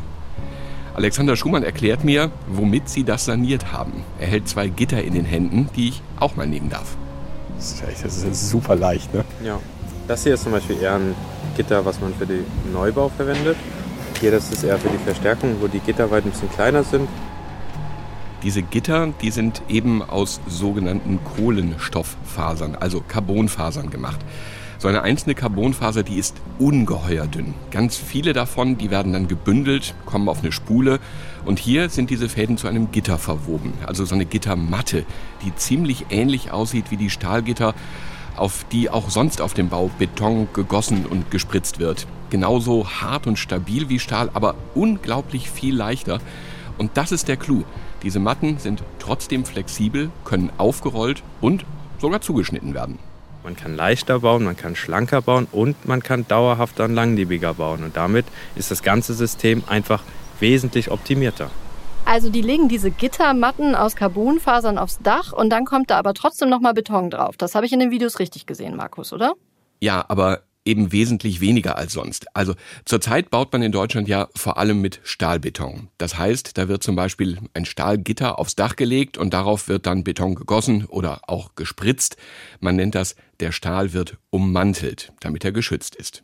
Alexander 0.94 1.34
Schumann 1.34 1.64
erklärt 1.64 2.04
mir, 2.04 2.30
womit 2.46 2.88
sie 2.88 3.02
das 3.02 3.24
saniert 3.24 3.72
haben. 3.72 4.04
Er 4.20 4.28
hält 4.28 4.48
zwei 4.48 4.68
Gitter 4.68 5.02
in 5.02 5.12
den 5.12 5.24
Händen, 5.24 5.68
die 5.74 5.88
ich 5.88 6.02
auch 6.20 6.36
mal 6.36 6.46
nehmen 6.46 6.70
darf. 6.70 6.96
Das 7.56 7.82
ist 8.04 8.50
super 8.50 8.76
leicht, 8.76 9.12
ne? 9.12 9.24
Ja. 9.44 9.58
Das 10.06 10.22
hier 10.22 10.34
ist 10.34 10.44
zum 10.44 10.52
Beispiel 10.52 10.80
eher 10.80 10.94
ein 10.96 11.14
Gitter, 11.56 11.84
was 11.84 12.00
man 12.00 12.14
für 12.14 12.26
den 12.26 12.44
Neubau 12.72 13.08
verwendet. 13.08 13.56
Hier, 14.20 14.30
das 14.30 14.52
ist 14.52 14.62
eher 14.62 14.78
für 14.78 14.88
die 14.88 14.98
Verstärkung, 14.98 15.56
wo 15.60 15.66
die 15.66 15.80
Gitter 15.80 16.10
weit 16.10 16.26
ein 16.26 16.30
bisschen 16.30 16.50
kleiner 16.50 16.84
sind. 16.84 17.08
Diese 18.42 18.62
Gitter, 18.62 19.08
die 19.22 19.30
sind 19.30 19.62
eben 19.68 20.02
aus 20.02 20.40
sogenannten 20.46 21.18
Kohlenstofffasern, 21.36 22.76
also 22.76 23.00
Carbonfasern 23.00 23.90
gemacht. 23.90 24.20
So 24.84 24.88
eine 24.88 25.00
einzelne 25.00 25.34
Carbonfaser, 25.34 26.02
die 26.02 26.18
ist 26.18 26.36
ungeheuer 26.58 27.26
dünn. 27.26 27.54
Ganz 27.70 27.96
viele 27.96 28.34
davon, 28.34 28.76
die 28.76 28.90
werden 28.90 29.14
dann 29.14 29.28
gebündelt, 29.28 29.94
kommen 30.04 30.28
auf 30.28 30.40
eine 30.42 30.52
Spule 30.52 31.00
und 31.46 31.58
hier 31.58 31.88
sind 31.88 32.10
diese 32.10 32.28
Fäden 32.28 32.58
zu 32.58 32.68
einem 32.68 32.92
Gitter 32.92 33.16
verwoben. 33.16 33.72
Also 33.86 34.04
so 34.04 34.14
eine 34.14 34.26
Gittermatte, 34.26 35.06
die 35.42 35.56
ziemlich 35.56 36.04
ähnlich 36.10 36.50
aussieht 36.50 36.90
wie 36.90 36.98
die 36.98 37.08
Stahlgitter, 37.08 37.74
auf 38.36 38.66
die 38.72 38.90
auch 38.90 39.08
sonst 39.08 39.40
auf 39.40 39.54
dem 39.54 39.70
Bau 39.70 39.90
Beton 39.98 40.48
gegossen 40.52 41.06
und 41.06 41.30
gespritzt 41.30 41.78
wird. 41.78 42.06
Genauso 42.28 42.86
hart 42.86 43.26
und 43.26 43.38
stabil 43.38 43.88
wie 43.88 43.98
Stahl, 43.98 44.28
aber 44.34 44.54
unglaublich 44.74 45.48
viel 45.48 45.74
leichter. 45.74 46.20
Und 46.76 46.98
das 46.98 47.10
ist 47.10 47.28
der 47.28 47.38
Clou. 47.38 47.64
Diese 48.02 48.20
Matten 48.20 48.58
sind 48.58 48.82
trotzdem 48.98 49.46
flexibel, 49.46 50.10
können 50.26 50.52
aufgerollt 50.58 51.22
und 51.40 51.64
sogar 51.98 52.20
zugeschnitten 52.20 52.74
werden. 52.74 52.98
Man 53.44 53.56
kann 53.56 53.76
leichter 53.76 54.20
bauen, 54.20 54.42
man 54.42 54.56
kann 54.56 54.74
schlanker 54.74 55.20
bauen 55.20 55.46
und 55.52 55.86
man 55.86 56.02
kann 56.02 56.26
dauerhafter 56.26 56.86
und 56.86 56.94
langlebiger 56.94 57.52
bauen. 57.52 57.84
Und 57.84 57.94
damit 57.94 58.24
ist 58.56 58.70
das 58.70 58.82
ganze 58.82 59.12
System 59.12 59.62
einfach 59.66 60.02
wesentlich 60.40 60.90
optimierter. 60.90 61.50
Also 62.06 62.30
die 62.30 62.40
legen 62.40 62.70
diese 62.70 62.90
Gittermatten 62.90 63.74
aus 63.74 63.96
Carbonfasern 63.96 64.78
aufs 64.78 64.98
Dach 65.00 65.34
und 65.34 65.50
dann 65.50 65.66
kommt 65.66 65.90
da 65.90 65.98
aber 65.98 66.14
trotzdem 66.14 66.48
nochmal 66.48 66.72
Beton 66.72 67.10
drauf. 67.10 67.36
Das 67.36 67.54
habe 67.54 67.66
ich 67.66 67.72
in 67.74 67.80
den 67.80 67.90
Videos 67.90 68.18
richtig 68.18 68.46
gesehen, 68.46 68.76
Markus, 68.76 69.12
oder? 69.12 69.34
Ja, 69.78 70.02
aber 70.08 70.40
eben 70.64 70.92
wesentlich 70.92 71.40
weniger 71.40 71.76
als 71.76 71.92
sonst. 71.92 72.26
Also 72.34 72.54
zurzeit 72.84 73.30
baut 73.30 73.52
man 73.52 73.62
in 73.62 73.72
Deutschland 73.72 74.08
ja 74.08 74.28
vor 74.34 74.58
allem 74.58 74.80
mit 74.80 75.00
Stahlbeton. 75.04 75.88
Das 75.98 76.18
heißt, 76.18 76.56
da 76.56 76.68
wird 76.68 76.82
zum 76.82 76.96
Beispiel 76.96 77.38
ein 77.52 77.64
Stahlgitter 77.64 78.38
aufs 78.38 78.56
Dach 78.56 78.76
gelegt 78.76 79.18
und 79.18 79.34
darauf 79.34 79.68
wird 79.68 79.86
dann 79.86 80.04
Beton 80.04 80.34
gegossen 80.34 80.86
oder 80.86 81.20
auch 81.28 81.54
gespritzt. 81.54 82.16
Man 82.60 82.76
nennt 82.76 82.94
das, 82.94 83.16
der 83.40 83.52
Stahl 83.52 83.92
wird 83.92 84.16
ummantelt, 84.30 85.12
damit 85.20 85.44
er 85.44 85.52
geschützt 85.52 85.94
ist. 85.94 86.22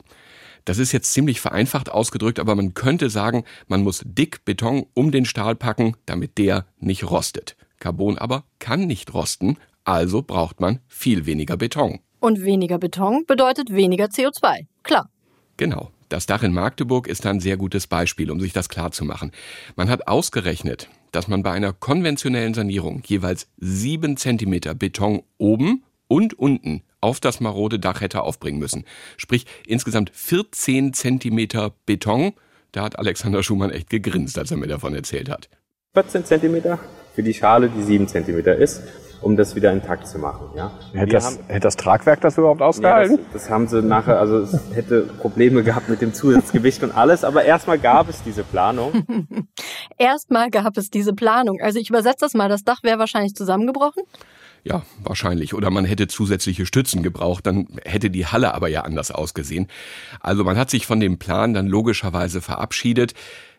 Das 0.65 0.77
ist 0.77 0.91
jetzt 0.91 1.13
ziemlich 1.13 1.41
vereinfacht 1.41 1.89
ausgedrückt, 1.89 2.39
aber 2.39 2.55
man 2.55 2.73
könnte 2.73 3.09
sagen, 3.09 3.45
man 3.67 3.83
muss 3.83 4.03
dick 4.05 4.45
Beton 4.45 4.85
um 4.93 5.11
den 5.11 5.25
Stahl 5.25 5.55
packen, 5.55 5.95
damit 6.05 6.37
der 6.37 6.65
nicht 6.79 7.09
rostet. 7.09 7.55
Carbon 7.79 8.17
aber 8.17 8.43
kann 8.59 8.85
nicht 8.85 9.13
rosten, 9.13 9.57
also 9.83 10.21
braucht 10.21 10.59
man 10.59 10.79
viel 10.87 11.25
weniger 11.25 11.57
Beton. 11.57 11.99
Und 12.21 12.45
weniger 12.45 12.77
Beton 12.77 13.25
bedeutet 13.25 13.73
weniger 13.73 14.05
CO2. 14.05 14.67
Klar. 14.83 15.09
Genau. 15.57 15.89
Das 16.07 16.27
Dach 16.27 16.43
in 16.43 16.53
Magdeburg 16.53 17.07
ist 17.07 17.25
ein 17.25 17.39
sehr 17.39 17.57
gutes 17.57 17.87
Beispiel, 17.87 18.29
um 18.29 18.39
sich 18.39 18.53
das 18.53 18.69
klarzumachen. 18.69 19.31
Man 19.75 19.89
hat 19.89 20.07
ausgerechnet, 20.07 20.87
dass 21.11 21.27
man 21.27 21.41
bei 21.41 21.51
einer 21.51 21.73
konventionellen 21.73 22.53
Sanierung 22.53 23.01
jeweils 23.05 23.47
sieben 23.57 24.17
Zentimeter 24.17 24.75
Beton 24.75 25.23
oben 25.37 25.83
und 26.07 26.37
unten 26.37 26.83
auf 26.99 27.21
das 27.21 27.39
marode 27.39 27.79
Dach 27.79 28.01
hätte 28.01 28.21
aufbringen 28.21 28.59
müssen. 28.59 28.85
Sprich 29.17 29.45
insgesamt 29.65 30.11
14 30.13 30.93
Zentimeter 30.93 31.73
Beton. 31.87 32.33
Da 32.71 32.83
hat 32.83 32.99
Alexander 32.99 33.41
Schumann 33.41 33.71
echt 33.71 33.89
gegrinst, 33.89 34.37
als 34.37 34.51
er 34.51 34.57
mir 34.57 34.67
davon 34.67 34.93
erzählt 34.93 35.29
hat. 35.29 35.49
14 35.95 36.25
Zentimeter 36.25 36.77
für 37.15 37.23
die 37.23 37.33
Schale, 37.33 37.69
die 37.69 37.81
7 37.81 38.07
Zentimeter 38.07 38.55
ist 38.55 38.83
um 39.21 39.35
das 39.35 39.55
wieder 39.55 39.71
intakt 39.71 40.07
zu 40.07 40.19
machen. 40.19 40.49
Ja. 40.55 40.71
Hätte, 40.93 41.13
das, 41.13 41.25
haben, 41.25 41.45
hätte 41.47 41.59
das 41.61 41.75
Tragwerk 41.77 42.21
das 42.21 42.37
überhaupt 42.37 42.61
ausgehalten? 42.61 43.17
Ja, 43.17 43.23
das, 43.33 43.43
das, 43.43 43.49
haben 43.51 43.67
sie 43.67 43.81
nachher, 43.81 44.19
also 44.19 44.39
es 44.39 44.59
hätte 44.73 45.01
Probleme 45.01 45.63
gehabt 45.63 45.89
mit 45.89 46.01
dem 46.01 46.13
Zusatzgewicht 46.13 46.83
und 46.83 46.91
alles, 46.91 47.23
aber 47.23 47.43
erstmal 47.43 47.79
gab 47.79 48.09
es 48.09 48.23
diese 48.23 48.43
Planung. 48.43 49.05
erstmal 49.97 50.49
gab 50.49 50.77
es 50.77 50.89
diese 50.89 51.13
Planung. 51.13 51.59
Also 51.61 51.79
ich 51.79 51.89
übersetze 51.89 52.19
das 52.21 52.33
mal, 52.33 52.49
das 52.49 52.63
Dach 52.63 52.83
wäre 52.83 52.99
wahrscheinlich 52.99 53.35
zusammengebrochen. 53.35 54.03
Ja, 54.63 54.83
wahrscheinlich. 55.03 55.53
Oder 55.53 55.71
man 55.71 55.85
hätte 55.85 56.07
zusätzliche 56.07 56.65
Stützen 56.65 57.01
gebraucht, 57.01 57.47
dann 57.47 57.67
hätte 57.83 58.09
die 58.11 58.27
Halle 58.27 58.53
aber 58.53 58.67
ja 58.67 58.81
anders 58.81 59.11
ausgesehen. 59.11 59.67
Also 60.19 60.43
man 60.43 60.57
hat 60.57 60.69
sich 60.69 60.85
von 60.85 60.99
dem 60.99 61.17
Plan 61.17 61.53
dann 61.53 61.67
logischerweise 61.67 62.41
verabschiedet. 62.41 63.13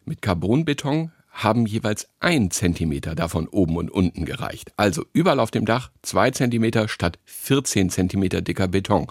Mit 0.04 0.22
Carbonbeton 0.22 1.12
haben 1.32 1.66
jeweils 1.66 2.08
ein 2.20 2.50
Zentimeter 2.50 3.14
davon 3.14 3.48
oben 3.48 3.76
und 3.76 3.90
unten 3.90 4.24
gereicht. 4.24 4.72
Also 4.76 5.04
überall 5.12 5.40
auf 5.40 5.50
dem 5.50 5.64
Dach 5.64 5.90
zwei 6.02 6.30
Zentimeter 6.30 6.88
statt 6.88 7.18
14 7.24 7.90
Zentimeter 7.90 8.42
dicker 8.42 8.68
Beton. 8.68 9.06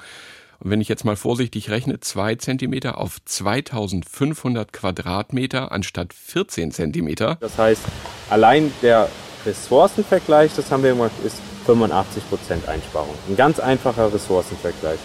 Und 0.60 0.70
wenn 0.70 0.80
ich 0.80 0.88
jetzt 0.88 1.04
mal 1.04 1.16
vorsichtig 1.16 1.72
rechne, 1.72 2.00
zwei 2.00 2.36
Zentimeter 2.36 3.00
auf 3.00 3.18
2500 3.26 4.72
Quadratmeter 4.72 5.72
anstatt 5.72 6.14
14 6.14 6.72
Zentimeter. 6.72 7.38
Das 7.40 7.58
heißt, 7.58 7.82
allein 8.30 8.72
der 8.84 9.10
Ressourcenvergleich, 9.46 10.52
das 10.56 10.70
haben 10.70 10.84
wir 10.84 10.92
gemacht, 10.92 11.14
ist 11.26 11.38
85 11.66 12.30
Prozent 12.30 12.68
Einsparung. 12.68 13.16
Ein 13.28 13.36
ganz 13.36 13.60
einfacher 13.60 14.14
Ressourcenvergleich. 14.14 15.00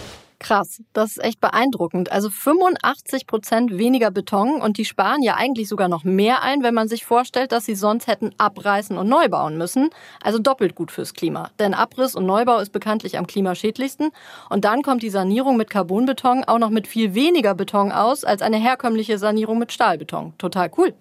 Krass, 0.46 0.80
das 0.92 1.16
ist 1.16 1.24
echt 1.24 1.40
beeindruckend. 1.40 2.12
Also 2.12 2.30
85 2.30 3.26
Prozent 3.26 3.78
weniger 3.78 4.12
Beton 4.12 4.60
und 4.60 4.78
die 4.78 4.84
sparen 4.84 5.20
ja 5.24 5.34
eigentlich 5.34 5.68
sogar 5.68 5.88
noch 5.88 6.04
mehr 6.04 6.44
ein, 6.44 6.62
wenn 6.62 6.72
man 6.72 6.86
sich 6.86 7.04
vorstellt, 7.04 7.50
dass 7.50 7.64
sie 7.64 7.74
sonst 7.74 8.06
hätten 8.06 8.30
abreißen 8.38 8.96
und 8.96 9.08
neu 9.08 9.28
bauen 9.28 9.58
müssen. 9.58 9.90
Also 10.22 10.38
doppelt 10.38 10.76
gut 10.76 10.92
fürs 10.92 11.14
Klima. 11.14 11.50
Denn 11.58 11.74
Abriss 11.74 12.14
und 12.14 12.26
Neubau 12.26 12.60
ist 12.60 12.70
bekanntlich 12.70 13.18
am 13.18 13.26
klimaschädlichsten. 13.26 14.12
Und 14.48 14.64
dann 14.64 14.82
kommt 14.82 15.02
die 15.02 15.10
Sanierung 15.10 15.56
mit 15.56 15.68
Carbonbeton 15.68 16.44
auch 16.44 16.60
noch 16.60 16.70
mit 16.70 16.86
viel 16.86 17.14
weniger 17.14 17.56
Beton 17.56 17.90
aus 17.90 18.22
als 18.22 18.40
eine 18.40 18.58
herkömmliche 18.58 19.18
Sanierung 19.18 19.58
mit 19.58 19.72
Stahlbeton. 19.72 20.34
Total 20.38 20.70
cool. 20.78 20.94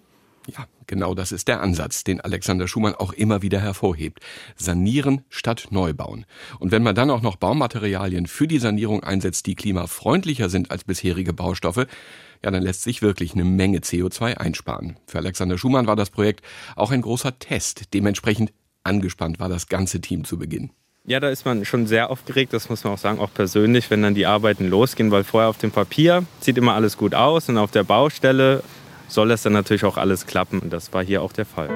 Ja, 0.46 0.66
genau 0.86 1.14
das 1.14 1.32
ist 1.32 1.48
der 1.48 1.60
Ansatz, 1.60 2.04
den 2.04 2.20
Alexander 2.20 2.68
Schumann 2.68 2.94
auch 2.94 3.12
immer 3.12 3.42
wieder 3.42 3.60
hervorhebt. 3.60 4.20
Sanieren 4.56 5.22
statt 5.28 5.68
Neubauen. 5.70 6.24
Und 6.60 6.70
wenn 6.70 6.82
man 6.82 6.94
dann 6.94 7.10
auch 7.10 7.22
noch 7.22 7.36
Baumaterialien 7.36 8.26
für 8.26 8.46
die 8.46 8.58
Sanierung 8.58 9.02
einsetzt, 9.02 9.46
die 9.46 9.56
klimafreundlicher 9.56 10.48
sind 10.48 10.70
als 10.70 10.84
bisherige 10.84 11.32
Baustoffe, 11.32 11.86
ja, 12.44 12.50
dann 12.50 12.62
lässt 12.62 12.82
sich 12.82 13.02
wirklich 13.02 13.34
eine 13.34 13.44
Menge 13.44 13.78
CO2 13.78 14.36
einsparen. 14.36 14.96
Für 15.06 15.18
Alexander 15.18 15.58
Schumann 15.58 15.86
war 15.86 15.96
das 15.96 16.10
Projekt 16.10 16.44
auch 16.76 16.92
ein 16.92 17.02
großer 17.02 17.38
Test. 17.38 17.94
Dementsprechend 17.94 18.52
angespannt 18.84 19.40
war 19.40 19.48
das 19.48 19.68
ganze 19.68 20.00
Team 20.00 20.24
zu 20.24 20.38
Beginn. 20.38 20.70
Ja, 21.08 21.20
da 21.20 21.28
ist 21.28 21.44
man 21.44 21.64
schon 21.64 21.86
sehr 21.86 22.10
aufgeregt, 22.10 22.52
das 22.52 22.68
muss 22.68 22.82
man 22.82 22.94
auch 22.94 22.98
sagen, 22.98 23.20
auch 23.20 23.32
persönlich, 23.32 23.90
wenn 23.90 24.02
dann 24.02 24.16
die 24.16 24.26
Arbeiten 24.26 24.68
losgehen, 24.68 25.12
weil 25.12 25.22
vorher 25.22 25.48
auf 25.48 25.58
dem 25.58 25.70
Papier 25.70 26.24
sieht 26.40 26.58
immer 26.58 26.74
alles 26.74 26.96
gut 26.96 27.14
aus 27.14 27.48
und 27.48 27.58
auf 27.58 27.70
der 27.70 27.84
Baustelle 27.84 28.64
soll 29.08 29.28
das 29.28 29.42
dann 29.42 29.52
natürlich 29.52 29.84
auch 29.84 29.96
alles 29.96 30.26
klappen. 30.26 30.60
Und 30.60 30.72
das 30.72 30.92
war 30.92 31.04
hier 31.04 31.22
auch 31.22 31.32
der 31.32 31.46
Fall. 31.46 31.68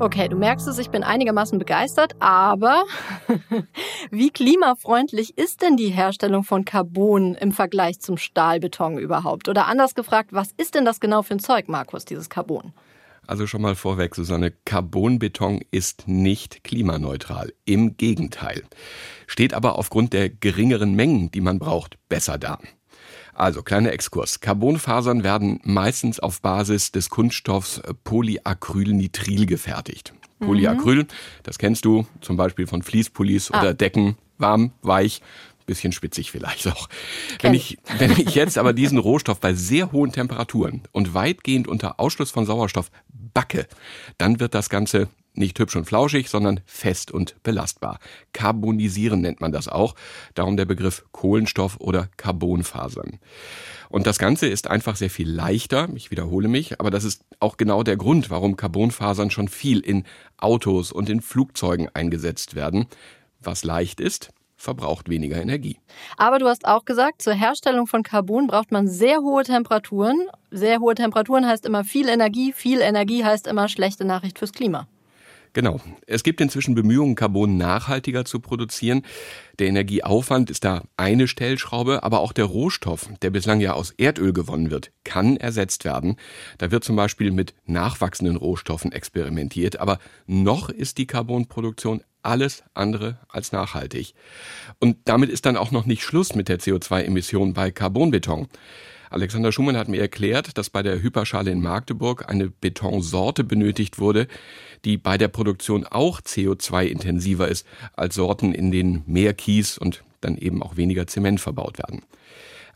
Okay, 0.00 0.28
du 0.28 0.36
merkst 0.36 0.68
es, 0.68 0.78
ich 0.78 0.90
bin 0.90 1.02
einigermaßen 1.02 1.58
begeistert, 1.58 2.14
aber 2.20 2.84
wie 4.12 4.30
klimafreundlich 4.30 5.36
ist 5.36 5.60
denn 5.60 5.76
die 5.76 5.88
Herstellung 5.88 6.44
von 6.44 6.64
Carbon 6.64 7.34
im 7.34 7.50
Vergleich 7.50 7.98
zum 7.98 8.16
Stahlbeton 8.16 8.98
überhaupt? 8.98 9.48
Oder 9.48 9.66
anders 9.66 9.96
gefragt, 9.96 10.30
was 10.32 10.52
ist 10.56 10.76
denn 10.76 10.84
das 10.84 11.00
genau 11.00 11.22
für 11.22 11.34
ein 11.34 11.40
Zeug, 11.40 11.66
Markus, 11.66 12.04
dieses 12.04 12.30
Carbon? 12.30 12.72
Also 13.28 13.46
schon 13.46 13.60
mal 13.60 13.74
vorweg, 13.74 14.14
Susanne, 14.14 14.54
Carbonbeton 14.64 15.60
ist 15.70 16.08
nicht 16.08 16.64
klimaneutral. 16.64 17.52
Im 17.66 17.98
Gegenteil. 17.98 18.62
Steht 19.26 19.52
aber 19.52 19.78
aufgrund 19.78 20.14
der 20.14 20.30
geringeren 20.30 20.94
Mengen, 20.94 21.30
die 21.30 21.42
man 21.42 21.58
braucht, 21.58 21.98
besser 22.08 22.38
da. 22.38 22.58
Also, 23.34 23.62
kleiner 23.62 23.92
Exkurs. 23.92 24.40
Carbonfasern 24.40 25.24
werden 25.24 25.60
meistens 25.62 26.20
auf 26.20 26.40
Basis 26.40 26.90
des 26.90 27.10
Kunststoffs 27.10 27.82
Polyacrylnitril 28.02 29.44
gefertigt. 29.44 30.14
Mhm. 30.38 30.46
Polyacryl, 30.46 31.06
das 31.42 31.58
kennst 31.58 31.84
du 31.84 32.06
zum 32.22 32.38
Beispiel 32.38 32.66
von 32.66 32.82
Fließpullis 32.82 33.50
ah. 33.50 33.60
oder 33.60 33.74
Decken, 33.74 34.16
warm, 34.38 34.72
weich, 34.80 35.20
bisschen 35.68 35.92
spitzig 35.92 36.32
vielleicht 36.32 36.66
auch. 36.66 36.88
Wenn 37.40 37.54
ich, 37.54 37.78
wenn 37.98 38.10
ich 38.10 38.34
jetzt 38.34 38.58
aber 38.58 38.72
diesen 38.72 38.98
Rohstoff 38.98 39.38
bei 39.38 39.54
sehr 39.54 39.92
hohen 39.92 40.10
Temperaturen 40.10 40.82
und 40.90 41.14
weitgehend 41.14 41.68
unter 41.68 42.00
Ausschluss 42.00 42.32
von 42.32 42.46
Sauerstoff 42.46 42.90
backe, 43.08 43.68
dann 44.16 44.40
wird 44.40 44.54
das 44.54 44.68
Ganze 44.68 45.08
nicht 45.34 45.58
hübsch 45.58 45.76
und 45.76 45.84
flauschig, 45.84 46.28
sondern 46.28 46.60
fest 46.66 47.12
und 47.12 47.40
belastbar. 47.42 48.00
Carbonisieren 48.32 49.20
nennt 49.20 49.40
man 49.40 49.52
das 49.52 49.68
auch, 49.68 49.94
darum 50.34 50.56
der 50.56 50.64
Begriff 50.64 51.04
Kohlenstoff 51.12 51.78
oder 51.78 52.08
Carbonfasern. 52.16 53.20
Und 53.88 54.06
das 54.06 54.18
Ganze 54.18 54.48
ist 54.48 54.68
einfach 54.68 54.96
sehr 54.96 55.10
viel 55.10 55.30
leichter, 55.30 55.88
ich 55.94 56.10
wiederhole 56.10 56.48
mich, 56.48 56.80
aber 56.80 56.90
das 56.90 57.04
ist 57.04 57.24
auch 57.40 57.56
genau 57.56 57.82
der 57.82 57.96
Grund, 57.96 58.30
warum 58.30 58.56
Carbonfasern 58.56 59.30
schon 59.30 59.48
viel 59.48 59.80
in 59.80 60.04
Autos 60.36 60.92
und 60.92 61.08
in 61.08 61.22
Flugzeugen 61.22 61.88
eingesetzt 61.94 62.54
werden. 62.54 62.86
Was 63.40 63.62
leicht 63.62 64.00
ist, 64.00 64.30
verbraucht 64.58 65.08
weniger 65.08 65.40
Energie. 65.40 65.78
Aber 66.18 66.38
du 66.38 66.46
hast 66.46 66.66
auch 66.66 66.84
gesagt, 66.84 67.22
zur 67.22 67.32
Herstellung 67.32 67.86
von 67.86 68.02
Carbon 68.02 68.48
braucht 68.48 68.72
man 68.72 68.88
sehr 68.88 69.20
hohe 69.20 69.44
Temperaturen. 69.44 70.26
Sehr 70.50 70.80
hohe 70.80 70.94
Temperaturen 70.94 71.46
heißt 71.46 71.64
immer 71.64 71.84
viel 71.84 72.08
Energie, 72.08 72.52
viel 72.52 72.80
Energie 72.80 73.24
heißt 73.24 73.46
immer 73.46 73.68
schlechte 73.68 74.04
Nachricht 74.04 74.38
fürs 74.38 74.52
Klima. 74.52 74.88
Genau. 75.52 75.80
Es 76.06 76.22
gibt 76.22 76.40
inzwischen 76.40 76.74
Bemühungen, 76.74 77.14
Carbon 77.14 77.56
nachhaltiger 77.56 78.24
zu 78.24 78.40
produzieren. 78.40 79.02
Der 79.58 79.68
Energieaufwand 79.68 80.50
ist 80.50 80.64
da 80.64 80.82
eine 80.96 81.26
Stellschraube, 81.26 82.02
aber 82.02 82.20
auch 82.20 82.32
der 82.32 82.44
Rohstoff, 82.44 83.08
der 83.22 83.30
bislang 83.30 83.60
ja 83.60 83.72
aus 83.72 83.92
Erdöl 83.92 84.32
gewonnen 84.32 84.70
wird, 84.70 84.92
kann 85.04 85.36
ersetzt 85.36 85.84
werden. 85.84 86.16
Da 86.58 86.70
wird 86.70 86.84
zum 86.84 86.96
Beispiel 86.96 87.30
mit 87.30 87.54
nachwachsenden 87.64 88.36
Rohstoffen 88.36 88.92
experimentiert, 88.92 89.80
aber 89.80 89.98
noch 90.26 90.68
ist 90.68 90.98
die 90.98 91.06
Carbonproduktion 91.06 92.02
alles 92.22 92.62
andere 92.74 93.18
als 93.28 93.52
nachhaltig. 93.52 94.14
Und 94.78 94.96
damit 95.04 95.30
ist 95.30 95.46
dann 95.46 95.56
auch 95.56 95.70
noch 95.70 95.86
nicht 95.86 96.02
Schluss 96.02 96.34
mit 96.34 96.48
der 96.48 96.58
CO2-Emission 96.58 97.54
bei 97.54 97.70
Carbonbeton. 97.70 98.48
Alexander 99.10 99.52
Schumann 99.52 99.76
hat 99.76 99.88
mir 99.88 100.00
erklärt, 100.00 100.58
dass 100.58 100.70
bei 100.70 100.82
der 100.82 101.00
Hyperschale 101.02 101.50
in 101.50 101.62
Magdeburg 101.62 102.28
eine 102.28 102.50
Betonsorte 102.50 103.42
benötigt 103.42 103.98
wurde, 103.98 104.28
die 104.84 104.98
bei 104.98 105.16
der 105.16 105.28
Produktion 105.28 105.86
auch 105.86 106.20
CO2-intensiver 106.20 107.48
ist 107.48 107.66
als 107.94 108.14
Sorten, 108.14 108.52
in 108.52 108.70
denen 108.70 109.02
mehr 109.06 109.34
Kies 109.34 109.78
und 109.78 110.04
dann 110.20 110.36
eben 110.36 110.62
auch 110.62 110.76
weniger 110.76 111.06
Zement 111.06 111.40
verbaut 111.40 111.78
werden. 111.78 112.02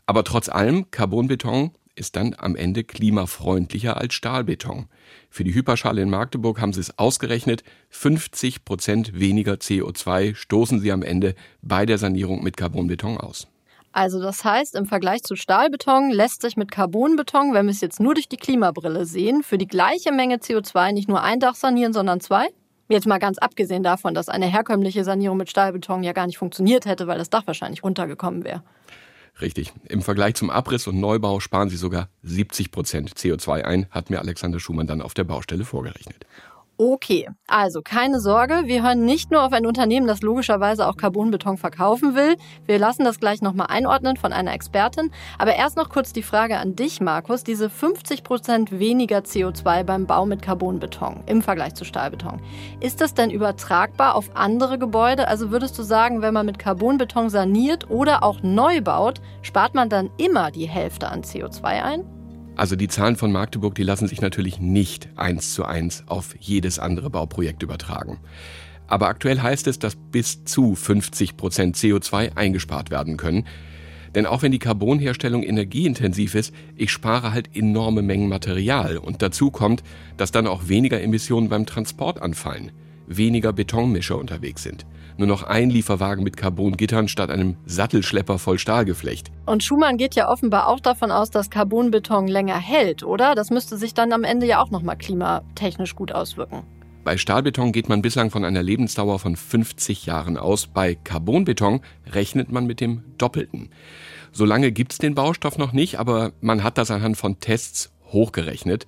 Aber 0.05 0.23
trotz 0.23 0.49
allem, 0.49 0.89
Carbonbeton 0.91 1.71
ist 1.95 2.15
dann 2.15 2.35
am 2.37 2.55
Ende 2.55 2.83
klimafreundlicher 2.83 3.97
als 3.97 4.13
Stahlbeton. 4.13 4.87
Für 5.29 5.43
die 5.43 5.53
Hyperschale 5.53 6.01
in 6.01 6.09
Magdeburg 6.09 6.59
haben 6.59 6.73
sie 6.73 6.81
es 6.81 6.97
ausgerechnet, 6.97 7.63
50 7.89 8.65
Prozent 8.65 9.19
weniger 9.19 9.53
CO2 9.53 10.35
stoßen 10.35 10.79
sie 10.79 10.91
am 10.91 11.03
Ende 11.03 11.35
bei 11.61 11.85
der 11.85 11.97
Sanierung 11.97 12.43
mit 12.43 12.57
Carbonbeton 12.57 13.17
aus. 13.17 13.47
Also 13.91 14.19
das 14.19 14.43
heißt, 14.43 14.75
im 14.75 14.87
Vergleich 14.87 15.21
zu 15.21 15.35
Stahlbeton 15.35 16.09
lässt 16.09 16.41
sich 16.41 16.57
mit 16.57 16.71
Carbonbeton, 16.71 17.53
wenn 17.53 17.67
wir 17.67 17.71
es 17.71 17.81
jetzt 17.81 17.99
nur 17.99 18.15
durch 18.15 18.27
die 18.27 18.37
Klimabrille 18.37 19.05
sehen, 19.05 19.43
für 19.43 19.59
die 19.59 19.67
gleiche 19.67 20.11
Menge 20.11 20.37
CO2 20.37 20.91
nicht 20.93 21.07
nur 21.07 21.21
ein 21.21 21.39
Dach 21.39 21.53
sanieren, 21.53 21.93
sondern 21.93 22.19
zwei? 22.19 22.47
Jetzt 22.89 23.05
mal 23.05 23.19
ganz 23.19 23.37
abgesehen 23.37 23.83
davon, 23.83 24.15
dass 24.15 24.29
eine 24.29 24.47
herkömmliche 24.47 25.03
Sanierung 25.03 25.37
mit 25.37 25.49
Stahlbeton 25.49 26.03
ja 26.03 26.11
gar 26.11 26.25
nicht 26.25 26.39
funktioniert 26.39 26.85
hätte, 26.85 27.05
weil 27.05 27.19
das 27.19 27.29
Dach 27.29 27.45
wahrscheinlich 27.45 27.83
runtergekommen 27.83 28.43
wäre. 28.43 28.63
Richtig. 29.41 29.73
Im 29.89 30.01
Vergleich 30.01 30.35
zum 30.35 30.49
Abriss 30.49 30.87
und 30.87 30.99
Neubau 30.99 31.39
sparen 31.39 31.69
sie 31.69 31.77
sogar 31.77 32.09
70 32.21 32.71
Prozent 32.71 33.15
CO2 33.15 33.63
ein, 33.63 33.87
hat 33.89 34.09
mir 34.09 34.19
Alexander 34.19 34.59
Schumann 34.59 34.87
dann 34.87 35.01
auf 35.01 35.13
der 35.13 35.23
Baustelle 35.23 35.65
vorgerechnet. 35.65 36.25
Okay, 36.85 37.29
also 37.47 37.81
keine 37.81 38.19
Sorge, 38.19 38.63
wir 38.65 38.83
hören 38.83 39.05
nicht 39.05 39.31
nur 39.31 39.45
auf 39.45 39.53
ein 39.53 39.65
Unternehmen, 39.65 40.05
das 40.05 40.21
logischerweise 40.21 40.85
auch 40.85 40.97
Carbonbeton 40.97 41.57
verkaufen 41.57 42.13
will. 42.13 42.35
Wir 42.65 42.77
lassen 42.77 43.05
das 43.05 43.21
gleich 43.21 43.41
nochmal 43.41 43.67
einordnen 43.69 44.17
von 44.17 44.33
einer 44.33 44.51
Expertin. 44.51 45.09
Aber 45.37 45.55
erst 45.55 45.77
noch 45.77 45.87
kurz 45.87 46.11
die 46.11 46.23
Frage 46.23 46.57
an 46.57 46.75
dich, 46.75 46.99
Markus. 46.99 47.45
Diese 47.45 47.69
50 47.69 48.25
Prozent 48.25 48.77
weniger 48.77 49.19
CO2 49.19 49.85
beim 49.85 50.07
Bau 50.07 50.25
mit 50.25 50.41
Carbonbeton 50.41 51.23
im 51.25 51.41
Vergleich 51.41 51.73
zu 51.73 51.85
Stahlbeton. 51.85 52.41
Ist 52.81 52.99
das 52.99 53.13
denn 53.13 53.31
übertragbar 53.31 54.15
auf 54.15 54.35
andere 54.35 54.77
Gebäude? 54.77 55.29
Also 55.29 55.51
würdest 55.51 55.79
du 55.79 55.83
sagen, 55.83 56.21
wenn 56.21 56.33
man 56.33 56.45
mit 56.45 56.59
Carbonbeton 56.59 57.29
saniert 57.29 57.89
oder 57.89 58.23
auch 58.23 58.41
neu 58.43 58.81
baut, 58.81 59.21
spart 59.41 59.73
man 59.73 59.87
dann 59.87 60.09
immer 60.17 60.51
die 60.51 60.67
Hälfte 60.67 61.07
an 61.07 61.21
CO2 61.21 61.63
ein? 61.63 62.22
Also 62.55 62.75
die 62.75 62.87
Zahlen 62.87 63.15
von 63.15 63.31
Magdeburg, 63.31 63.73
die 63.75 63.83
lassen 63.83 64.07
sich 64.07 64.21
natürlich 64.21 64.59
nicht 64.59 65.09
eins 65.15 65.53
zu 65.53 65.65
eins 65.65 66.03
auf 66.07 66.35
jedes 66.39 66.77
andere 66.77 67.09
Bauprojekt 67.09 67.63
übertragen. 67.63 68.19
Aber 68.87 69.07
aktuell 69.07 69.41
heißt 69.41 69.67
es, 69.67 69.79
dass 69.79 69.95
bis 69.95 70.45
zu 70.45 70.75
50 70.75 71.35
Prozent 71.35 71.75
CO2 71.75 72.35
eingespart 72.35 72.91
werden 72.91 73.17
können. 73.17 73.47
Denn 74.13 74.27
auch 74.27 74.43
wenn 74.43 74.51
die 74.51 74.59
Carbonherstellung 74.59 75.41
energieintensiv 75.41 76.35
ist, 76.35 76.53
ich 76.75 76.91
spare 76.91 77.33
halt 77.33 77.55
enorme 77.55 78.03
Mengen 78.03 78.29
Material. 78.29 78.97
Und 78.97 79.23
dazu 79.23 79.49
kommt, 79.49 79.81
dass 80.17 80.31
dann 80.31 80.45
auch 80.45 80.67
weniger 80.67 81.01
Emissionen 81.01 81.49
beim 81.49 81.65
Transport 81.65 82.21
anfallen, 82.21 82.71
weniger 83.07 83.51
Betonmischer 83.51 84.19
unterwegs 84.19 84.61
sind 84.61 84.85
nur 85.17 85.27
noch 85.27 85.43
ein 85.43 85.69
Lieferwagen 85.69 86.23
mit 86.23 86.37
Carbongittern 86.37 87.07
statt 87.07 87.29
einem 87.29 87.57
Sattelschlepper 87.65 88.39
voll 88.39 88.59
Stahlgeflecht. 88.59 89.31
Und 89.45 89.63
Schumann 89.63 89.97
geht 89.97 90.15
ja 90.15 90.29
offenbar 90.29 90.67
auch 90.67 90.79
davon 90.79 91.11
aus, 91.11 91.29
dass 91.29 91.49
Carbonbeton 91.49 92.27
länger 92.27 92.57
hält, 92.57 93.03
oder? 93.03 93.35
Das 93.35 93.49
müsste 93.49 93.77
sich 93.77 93.93
dann 93.93 94.13
am 94.13 94.23
Ende 94.23 94.45
ja 94.45 94.61
auch 94.61 94.71
nochmal 94.71 94.97
klimatechnisch 94.97 95.95
gut 95.95 96.11
auswirken. 96.11 96.63
Bei 97.03 97.17
Stahlbeton 97.17 97.73
geht 97.73 97.89
man 97.89 98.01
bislang 98.01 98.31
von 98.31 98.45
einer 98.45 98.63
Lebensdauer 98.63 99.19
von 99.19 99.35
50 99.35 100.05
Jahren 100.05 100.37
aus. 100.37 100.67
Bei 100.67 100.95
Carbonbeton 100.95 101.81
rechnet 102.13 102.51
man 102.51 102.65
mit 102.65 102.79
dem 102.79 103.03
Doppelten. 103.17 103.69
So 104.31 104.45
lange 104.45 104.71
gibt's 104.71 104.97
den 104.97 105.13
Baustoff 105.13 105.57
noch 105.57 105.73
nicht, 105.73 105.99
aber 105.99 106.31
man 106.41 106.63
hat 106.63 106.77
das 106.77 106.89
anhand 106.89 107.17
von 107.17 107.39
Tests 107.39 107.92
hochgerechnet. 108.13 108.85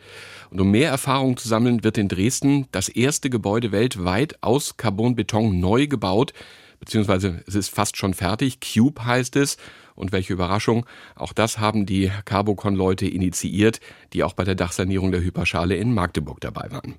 Und 0.50 0.62
um 0.62 0.72
mehr 0.72 0.89
Erfahrung 0.89 1.38
zu 1.38 1.48
sammeln, 1.48 1.84
wird 1.84 1.98
in 1.98 2.08
Dresden 2.08 2.67
das 2.72 2.88
erste 2.89 3.29
Gebäude 3.29 3.72
weltweit 3.72 4.41
aus 4.41 4.77
Carbonbeton 4.77 5.60
neu 5.60 5.88
gebaut, 5.88 6.34
beziehungsweise 6.79 7.44
es 7.48 7.55
ist 7.55 7.70
fast 7.70 7.98
schon 7.98 8.13
fertig. 8.13 8.60
Cube 8.60 9.03
heißt 9.03 9.36
es. 9.36 9.58
Und 9.96 10.12
welche 10.12 10.34
Überraschung, 10.34 10.86
auch 11.15 11.32
das 11.32 11.58
haben 11.58 11.86
die 11.86 12.12
Carbocon-Leute 12.25 13.08
initiiert, 13.08 13.79
die 14.12 14.24
auch 14.24 14.34
bei 14.34 14.44
der 14.44 14.55
Dachsanierung 14.55 15.12
der 15.12 15.22
Hyperschale 15.22 15.77
in 15.77 15.94
Magdeburg 15.94 16.41
dabei 16.41 16.70
waren. 16.70 16.96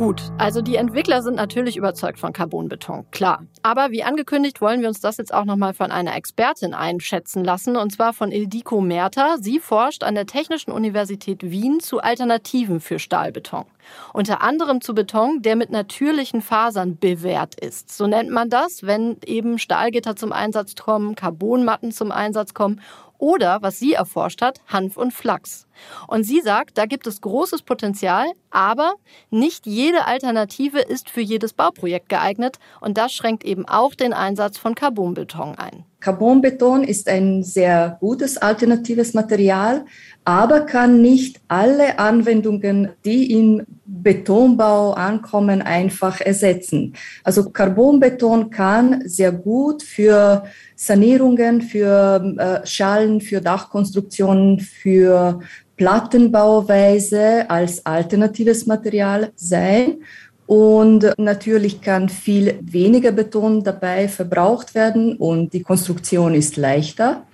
Gut, 0.00 0.22
also 0.38 0.62
die 0.62 0.76
Entwickler 0.76 1.20
sind 1.20 1.34
natürlich 1.34 1.76
überzeugt 1.76 2.18
von 2.18 2.32
Carbonbeton, 2.32 3.04
klar. 3.10 3.44
Aber 3.62 3.90
wie 3.90 4.02
angekündigt 4.02 4.62
wollen 4.62 4.80
wir 4.80 4.88
uns 4.88 5.02
das 5.02 5.18
jetzt 5.18 5.34
auch 5.34 5.44
nochmal 5.44 5.74
von 5.74 5.92
einer 5.92 6.16
Expertin 6.16 6.72
einschätzen 6.72 7.44
lassen, 7.44 7.76
und 7.76 7.92
zwar 7.92 8.14
von 8.14 8.32
Ildiko 8.32 8.80
Merter. 8.80 9.36
Sie 9.42 9.58
forscht 9.58 10.02
an 10.02 10.14
der 10.14 10.24
Technischen 10.24 10.70
Universität 10.70 11.42
Wien 11.42 11.80
zu 11.80 12.00
Alternativen 12.00 12.80
für 12.80 12.98
Stahlbeton. 12.98 13.66
Unter 14.12 14.42
anderem 14.42 14.80
zu 14.80 14.94
Beton, 14.94 15.42
der 15.42 15.56
mit 15.56 15.70
natürlichen 15.70 16.42
Fasern 16.42 16.98
bewährt 16.98 17.58
ist. 17.58 17.96
So 17.96 18.06
nennt 18.06 18.30
man 18.30 18.50
das, 18.50 18.82
wenn 18.82 19.18
eben 19.24 19.58
Stahlgitter 19.58 20.16
zum 20.16 20.32
Einsatz 20.32 20.74
kommen, 20.74 21.14
Carbonmatten 21.14 21.92
zum 21.92 22.12
Einsatz 22.12 22.54
kommen 22.54 22.80
oder, 23.20 23.60
was 23.60 23.78
sie 23.78 23.92
erforscht 23.92 24.40
hat, 24.42 24.60
Hanf 24.66 24.96
und 24.96 25.12
Flachs. 25.12 25.66
Und 26.08 26.24
sie 26.24 26.40
sagt, 26.40 26.78
da 26.78 26.86
gibt 26.86 27.06
es 27.06 27.20
großes 27.20 27.62
Potenzial, 27.62 28.26
aber 28.50 28.94
nicht 29.28 29.66
jede 29.66 30.06
Alternative 30.06 30.80
ist 30.80 31.10
für 31.10 31.20
jedes 31.20 31.52
Bauprojekt 31.52 32.08
geeignet 32.08 32.58
und 32.80 32.96
das 32.96 33.12
schränkt 33.12 33.44
eben 33.44 33.68
auch 33.68 33.94
den 33.94 34.12
Einsatz 34.12 34.58
von 34.58 34.74
Carbonbeton 34.74 35.56
ein. 35.56 35.84
Carbonbeton 36.00 36.82
ist 36.82 37.08
ein 37.08 37.42
sehr 37.42 37.98
gutes 38.00 38.38
alternatives 38.38 39.12
Material, 39.12 39.84
aber 40.24 40.62
kann 40.62 41.02
nicht 41.02 41.40
alle 41.48 41.98
Anwendungen, 41.98 42.90
die 43.04 43.32
im 43.32 43.66
Betonbau 43.84 44.92
ankommen, 44.92 45.60
einfach 45.60 46.20
ersetzen. 46.20 46.94
Also 47.22 47.50
Carbonbeton 47.50 48.50
kann 48.50 49.02
sehr 49.06 49.32
gut 49.32 49.82
für 49.82 50.44
Sanierungen, 50.74 51.60
für 51.60 52.34
äh, 52.38 52.66
Schalen, 52.66 53.20
für 53.20 53.40
Dachkonstruktionen, 53.40 54.60
für 54.60 55.40
Plattenbauweise 55.76 57.50
als 57.50 57.84
alternatives 57.84 58.66
Material 58.66 59.32
sein. 59.34 60.02
Und 60.50 61.14
natürlich 61.16 61.80
kann 61.80 62.08
viel 62.08 62.58
weniger 62.60 63.12
Beton 63.12 63.62
dabei 63.62 64.08
verbraucht 64.08 64.74
werden 64.74 65.16
und 65.16 65.52
die 65.52 65.62
Konstruktion 65.62 66.34
ist 66.34 66.56
leichter. 66.56 67.24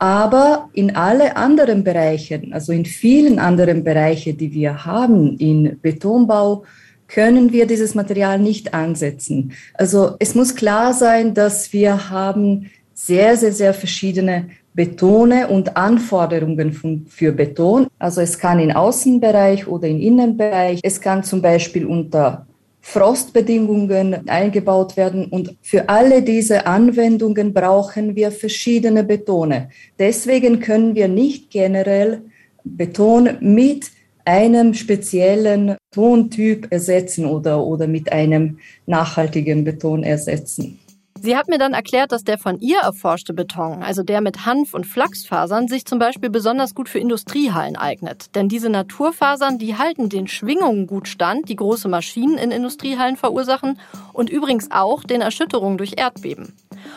Aber 0.00 0.68
in 0.72 0.96
alle 0.96 1.36
anderen 1.36 1.84
Bereichen, 1.84 2.52
also 2.52 2.72
in 2.72 2.84
vielen 2.84 3.38
anderen 3.38 3.84
Bereichen, 3.84 4.36
die 4.36 4.52
wir 4.52 4.84
haben 4.84 5.36
in 5.38 5.78
Betonbau, 5.80 6.64
können 7.06 7.52
wir 7.52 7.68
dieses 7.68 7.94
Material 7.94 8.40
nicht 8.40 8.74
ansetzen. 8.74 9.52
Also 9.74 10.16
es 10.18 10.34
muss 10.34 10.56
klar 10.56 10.94
sein, 10.94 11.34
dass 11.34 11.72
wir 11.72 12.10
haben 12.10 12.72
sehr, 12.92 13.36
sehr, 13.36 13.52
sehr 13.52 13.72
verschiedene 13.72 14.48
Betone 14.74 15.48
und 15.48 15.76
Anforderungen 15.76 17.06
für 17.08 17.32
Beton. 17.32 17.86
Also 17.98 18.20
es 18.20 18.38
kann 18.38 18.58
im 18.58 18.70
Außenbereich 18.70 19.66
oder 19.66 19.88
im 19.88 20.00
Innenbereich, 20.00 20.80
es 20.82 21.00
kann 21.00 21.22
zum 21.24 21.42
Beispiel 21.42 21.84
unter 21.84 22.46
Frostbedingungen 22.80 24.28
eingebaut 24.28 24.96
werden. 24.96 25.26
Und 25.26 25.56
für 25.62 25.88
alle 25.88 26.22
diese 26.22 26.66
Anwendungen 26.66 27.54
brauchen 27.54 28.16
wir 28.16 28.32
verschiedene 28.32 29.04
Betone. 29.04 29.70
Deswegen 29.98 30.58
können 30.58 30.94
wir 30.94 31.06
nicht 31.06 31.50
generell 31.50 32.22
Beton 32.64 33.38
mit 33.40 33.90
einem 34.24 34.74
speziellen 34.74 35.76
Tontyp 35.92 36.68
ersetzen 36.70 37.26
oder, 37.26 37.64
oder 37.64 37.86
mit 37.86 38.10
einem 38.12 38.58
nachhaltigen 38.86 39.64
Beton 39.64 40.02
ersetzen. 40.02 40.78
Sie 41.24 41.36
hat 41.36 41.46
mir 41.46 41.58
dann 41.58 41.72
erklärt, 41.72 42.10
dass 42.10 42.24
der 42.24 42.36
von 42.36 42.58
ihr 42.58 42.80
erforschte 42.80 43.32
Beton, 43.32 43.84
also 43.84 44.02
der 44.02 44.20
mit 44.20 44.44
Hanf- 44.44 44.74
und 44.74 44.88
Flachsfasern, 44.88 45.68
sich 45.68 45.84
zum 45.84 46.00
Beispiel 46.00 46.30
besonders 46.30 46.74
gut 46.74 46.88
für 46.88 46.98
Industriehallen 46.98 47.76
eignet. 47.76 48.34
Denn 48.34 48.48
diese 48.48 48.68
Naturfasern, 48.68 49.56
die 49.56 49.76
halten 49.76 50.08
den 50.08 50.26
Schwingungen 50.26 50.88
gut 50.88 51.06
stand, 51.06 51.48
die 51.48 51.54
große 51.54 51.86
Maschinen 51.86 52.38
in 52.38 52.50
Industriehallen 52.50 53.16
verursachen 53.16 53.78
und 54.12 54.30
übrigens 54.30 54.72
auch 54.72 55.04
den 55.04 55.20
Erschütterungen 55.20 55.78
durch 55.78 55.92
Erdbeben. 55.96 56.54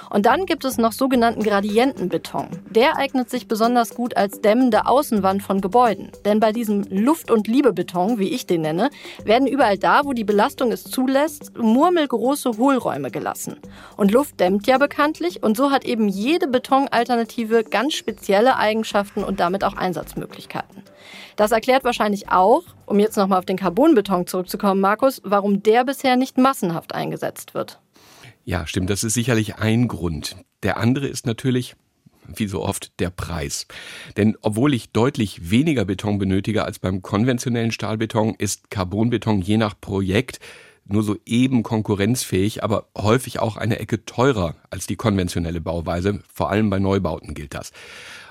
Und 0.10 0.26
dann 0.26 0.46
gibt 0.46 0.66
es 0.66 0.78
noch 0.78 0.92
sogenannten 0.92 1.44
Gradientenbeton. 1.44 2.48
Der 2.70 2.98
eignet 2.98 3.30
sich 3.30 3.48
besonders 3.48 3.96
gut 3.96 4.18
als 4.18 4.42
dämmende 4.42 4.86
Außenwand 4.86 5.44
von 5.44 5.62
Gebäuden. 5.62 6.12
Denn 6.26 6.40
bei 6.40 6.52
diesem 6.52 6.84
Luft- 6.90 7.32
und 7.32 7.48
Liebebeton, 7.48 8.20
wie 8.20 8.30
ich 8.30 8.46
den 8.46 8.62
nenne, 8.62 8.90
werden 9.24 9.48
überall 9.48 9.78
da, 9.78 10.06
wo 10.06 10.14
die 10.14 10.24
Belastung 10.24 10.72
es 10.72 10.84
zulässt, 10.84 11.58
murmelgroße 11.58 12.58
Hohlräume 12.58 13.12
gelassen. 13.12 13.58
Und 13.98 14.12
Luft 14.12 14.40
dämmt 14.40 14.68
ja 14.68 14.78
bekanntlich 14.78 15.44
und 15.44 15.58
so 15.58 15.72
hat 15.72 15.86
eben 15.86 16.08
jede 16.08 16.48
Betonalternative 16.48 17.64
ganz 17.64 17.94
spezielle 17.94 18.58
Eigenschaften 18.58 19.24
und 19.24 19.40
damit 19.40 19.64
auch 19.64 19.76
Einsatzmöglichkeiten. 19.76 20.84
Das 21.36 21.52
erklärt 21.52 21.84
wahrscheinlich 21.84 22.30
auch, 22.30 22.64
um 22.86 23.00
jetzt 23.00 23.18
nochmal 23.18 23.40
auf 23.40 23.46
den 23.46 23.58
Carbonbeton 23.58 24.28
zurückzukommen, 24.28 24.80
Markus, 24.80 25.22
warum 25.24 25.62
der 25.64 25.84
bisher 25.84 26.16
nicht 26.16 26.38
massenhaft 26.38 26.96
eingesetzt 26.96 27.54
wird. 27.54 27.80
Ja, 28.48 28.68
stimmt, 28.68 28.92
das 28.92 29.04
ist 29.04 29.16
sicherlich 29.16 29.56
ein 29.56 29.88
Grund. 29.88 30.36
Der 30.62 30.78
andere 30.78 31.08
ist 31.08 31.26
natürlich, 31.26 31.76
wie 32.28 32.46
so 32.46 32.62
oft, 32.62 33.00
der 33.00 33.10
Preis. 33.10 33.66
Denn 34.18 34.38
obwohl 34.42 34.76
ich 34.76 34.92
deutlich 34.92 35.50
weniger 35.50 35.84
Beton 35.84 36.20
benötige 36.20 36.64
als 36.64 36.78
beim 36.78 37.02
konventionellen 37.02 37.72
Stahlbeton, 37.72 38.36
ist 38.38 38.70
Carbonbeton 38.70 39.42
je 39.42 39.58
nach 39.58 39.74
Projekt 39.82 40.40
nur 40.88 41.02
so 41.02 41.16
eben 41.26 41.64
konkurrenzfähig, 41.64 42.64
aber 42.64 42.86
häufig 42.96 43.40
auch 43.40 43.58
eine 43.58 43.80
Ecke 43.80 44.06
teurer 44.06 44.54
als 44.70 44.86
die 44.86 44.96
konventionelle 44.96 45.60
Bauweise. 45.60 46.20
Vor 46.32 46.52
allem 46.52 46.70
bei 46.70 46.78
Neubauten 46.78 47.34
gilt 47.34 47.56
das. 47.56 47.72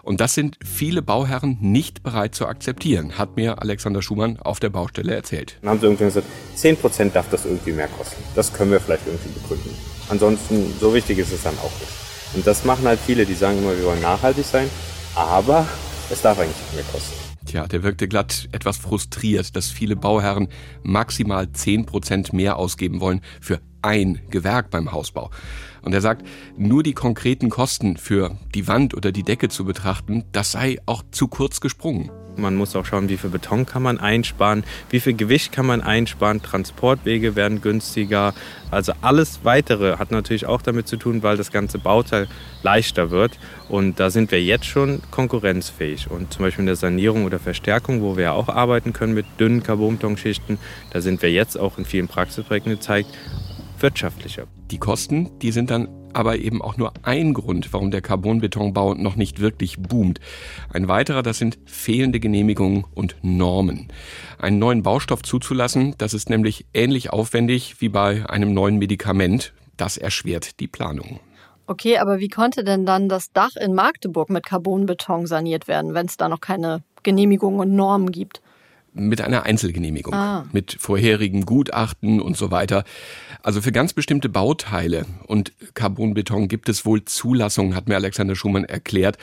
Und 0.05 0.21
das 0.21 0.35
sind 0.35 0.59
viele 0.65 1.03
Bauherren 1.03 1.59
nicht 1.61 2.05
bereit 2.05 2.37
zu 2.37 2.47
akzeptieren, 2.47 3.19
hat 3.19 3.35
mir 3.35 3.61
Alexander 3.61 4.03
Schumann 4.03 4.39
auf 4.39 4.61
der 4.61 4.71
Baustelle 4.71 5.13
erzählt. 5.13 5.59
Dann 5.63 5.71
haben 5.71 5.81
sie 5.81 5.87
irgendwie 5.87 6.05
gesagt, 6.05 6.29
10 6.55 6.77
Prozent 6.77 7.17
darf 7.17 7.29
das 7.31 7.47
irgendwie 7.47 7.73
mehr 7.73 7.89
kosten. 7.89 8.23
Das 8.37 8.53
können 8.53 8.71
wir 8.71 8.79
vielleicht 8.79 9.07
irgendwie 9.09 9.31
begründen. 9.41 9.94
Ansonsten, 10.09 10.73
so 10.81 10.95
wichtig 10.95 11.19
ist 11.19 11.33
es 11.33 11.43
dann 11.43 11.59
auch 11.59 11.73
nicht. 11.81 11.93
Und 12.35 12.47
das 12.47 12.65
machen 12.65 12.87
halt 12.87 13.01
viele, 13.05 13.25
die 13.25 13.35
sagen 13.35 13.59
immer, 13.59 13.77
wir 13.77 13.85
wollen 13.85 14.03
nachhaltig 14.03 14.45
sein, 14.45 14.69
aber 15.15 15.67
es 16.11 16.21
darf 16.21 16.39
eigentlich 16.39 16.57
nicht 16.57 16.75
mehr 16.75 16.85
kosten. 16.93 17.15
Tja, 17.47 17.67
der 17.67 17.83
wirkte 17.83 18.09
glatt 18.09 18.49
etwas 18.53 18.79
frustriert, 18.79 19.55
dass 19.55 19.71
viele 19.71 19.97
Bauherren 19.97 20.49
maximal 20.83 21.51
10 21.53 21.87
Prozent 21.87 22.33
mehr 22.33 22.57
ausgeben 22.57 23.01
wollen 23.01 23.21
für 23.41 23.61
ein 23.83 24.21
Gewerk 24.31 24.71
beim 24.71 24.93
Hausbau. 24.93 25.31
Und 25.83 25.93
er 25.93 26.01
sagt, 26.01 26.27
nur 26.57 26.83
die 26.83 26.95
konkreten 26.95 27.51
Kosten 27.51 27.99
für 27.99 28.39
die 28.55 28.67
Wand 28.67 28.95
oder 28.95 29.13
die 29.13 29.23
Decke 29.23 29.51
zu 29.51 29.65
betrachten, 29.67 30.25
das 30.33 30.53
sei 30.53 30.79
auch 30.87 31.03
zu 31.11 31.29
kurz 31.29 31.61
gesprungen. 31.61 32.11
Man 32.37 32.57
muss 32.57 32.75
auch 32.77 32.85
schauen, 32.85 33.09
wie 33.09 33.17
viel 33.17 33.31
Beton 33.31 33.67
kann 33.67 33.83
man 33.83 33.99
einsparen, 33.99 34.65
wie 34.91 35.01
viel 35.01 35.15
Gewicht 35.15 35.53
kann 35.53 35.67
man 35.67 35.81
einsparen, 35.81 36.43
Transportwege 36.43 37.37
werden 37.37 37.61
günstiger. 37.61 38.35
Also 38.71 38.93
alles 39.01 39.41
Weitere 39.45 39.99
hat 39.99 40.11
natürlich 40.11 40.47
auch 40.47 40.63
damit 40.63 40.89
zu 40.89 40.97
tun, 40.97 41.23
weil 41.23 41.37
das 41.37 41.53
ganze 41.53 41.79
Bauteil 41.79 42.29
leichter 42.63 43.11
wird. 43.11 43.39
Und 43.69 44.01
da 44.01 44.11
sind 44.11 44.31
wir 44.31 44.43
jetzt 44.43 44.67
schon 44.67 45.01
konkurrenzfähig. 45.11 46.11
Und 46.11 46.33
zum 46.33 46.45
Beispiel 46.45 46.63
in 46.63 46.67
der 46.67 46.77
Sanierung 46.77 47.25
oder 47.25 47.39
Verstärkung, 47.39 48.03
wo 48.03 48.17
wir 48.17 48.33
auch 48.33 48.49
arbeiten 48.49 48.93
können 48.93 49.15
mit 49.15 49.27
dünnen 49.39 49.63
Carbonbetonschichten, 49.63 50.59
da 50.91 51.01
sind 51.01 51.23
wir 51.23 51.31
jetzt 51.31 51.59
auch 51.59 51.79
in 51.79 51.85
vielen 51.85 52.09
Praxisprojekten 52.09 52.73
gezeigt, 52.73 53.09
wirtschaftlicher. 53.79 54.45
Die 54.71 54.79
Kosten, 54.79 55.31
die 55.41 55.53
sind 55.53 55.71
dann 55.71 55.89
aber 56.15 56.39
eben 56.39 56.63
auch 56.63 56.77
nur 56.77 56.93
ein 57.03 57.35
Grund, 57.35 57.73
warum 57.73 57.91
der 57.91 58.01
Carbonbetonbau 58.01 58.95
noch 58.95 59.17
nicht 59.17 59.41
wirklich 59.41 59.79
boomt. 59.79 60.21
Ein 60.73 60.89
weiterer, 60.89 61.23
das 61.23 61.39
sind 61.39 61.59
fehlende 61.67 62.21
Genehmigungen 62.21 62.85
und 62.95 63.17
Normen. 63.23 63.89
Einen 64.39 64.59
neuen 64.59 64.83
Baustoff 64.83 65.23
zuzulassen, 65.23 65.95
das 65.99 66.15
ist 66.15 66.31
nämlich 66.31 66.67
ähnlich 66.75 67.11
aufwendig 67.11 67.81
wie 67.81 67.89
bei 67.89 68.29
einem 68.29 68.55
neuen 68.55 68.79
Medikament. 68.79 69.53
Das 69.77 69.97
erschwert 69.97 70.61
die 70.61 70.69
Planung. 70.69 71.19
Okay, 71.67 71.99
aber 71.99 72.19
wie 72.19 72.29
konnte 72.29 72.63
denn 72.63 72.85
dann 72.85 73.09
das 73.09 73.33
Dach 73.33 73.57
in 73.57 73.75
Magdeburg 73.75 74.29
mit 74.29 74.45
Carbonbeton 74.45 75.27
saniert 75.27 75.67
werden, 75.67 75.95
wenn 75.95 76.07
es 76.07 76.17
da 76.17 76.29
noch 76.29 76.41
keine 76.41 76.83
Genehmigungen 77.03 77.59
und 77.59 77.75
Normen 77.75 78.13
gibt? 78.13 78.43
Mit 78.95 79.21
einer 79.21 79.43
Einzelgenehmigung, 79.43 80.15
ah. 80.15 80.47
mit 80.53 80.77
vorherigen 80.79 81.45
Gutachten 81.45 82.21
und 82.21 82.37
so 82.37 82.51
weiter. 82.51 82.85
Also 83.43 83.61
für 83.61 83.73
ganz 83.73 83.93
bestimmte 83.93 84.29
Bauteile 84.29 85.05
und 85.27 85.53
Carbonbeton 85.75 86.49
gibt 86.49 86.69
es 86.69 86.87
wohl 86.87 87.05
Zulassungen, 87.05 87.75
hat 87.75 87.89
mir 87.89 87.97
Alexander 87.97 88.37
Schumann 88.37 88.65
erklärt. 88.65 89.19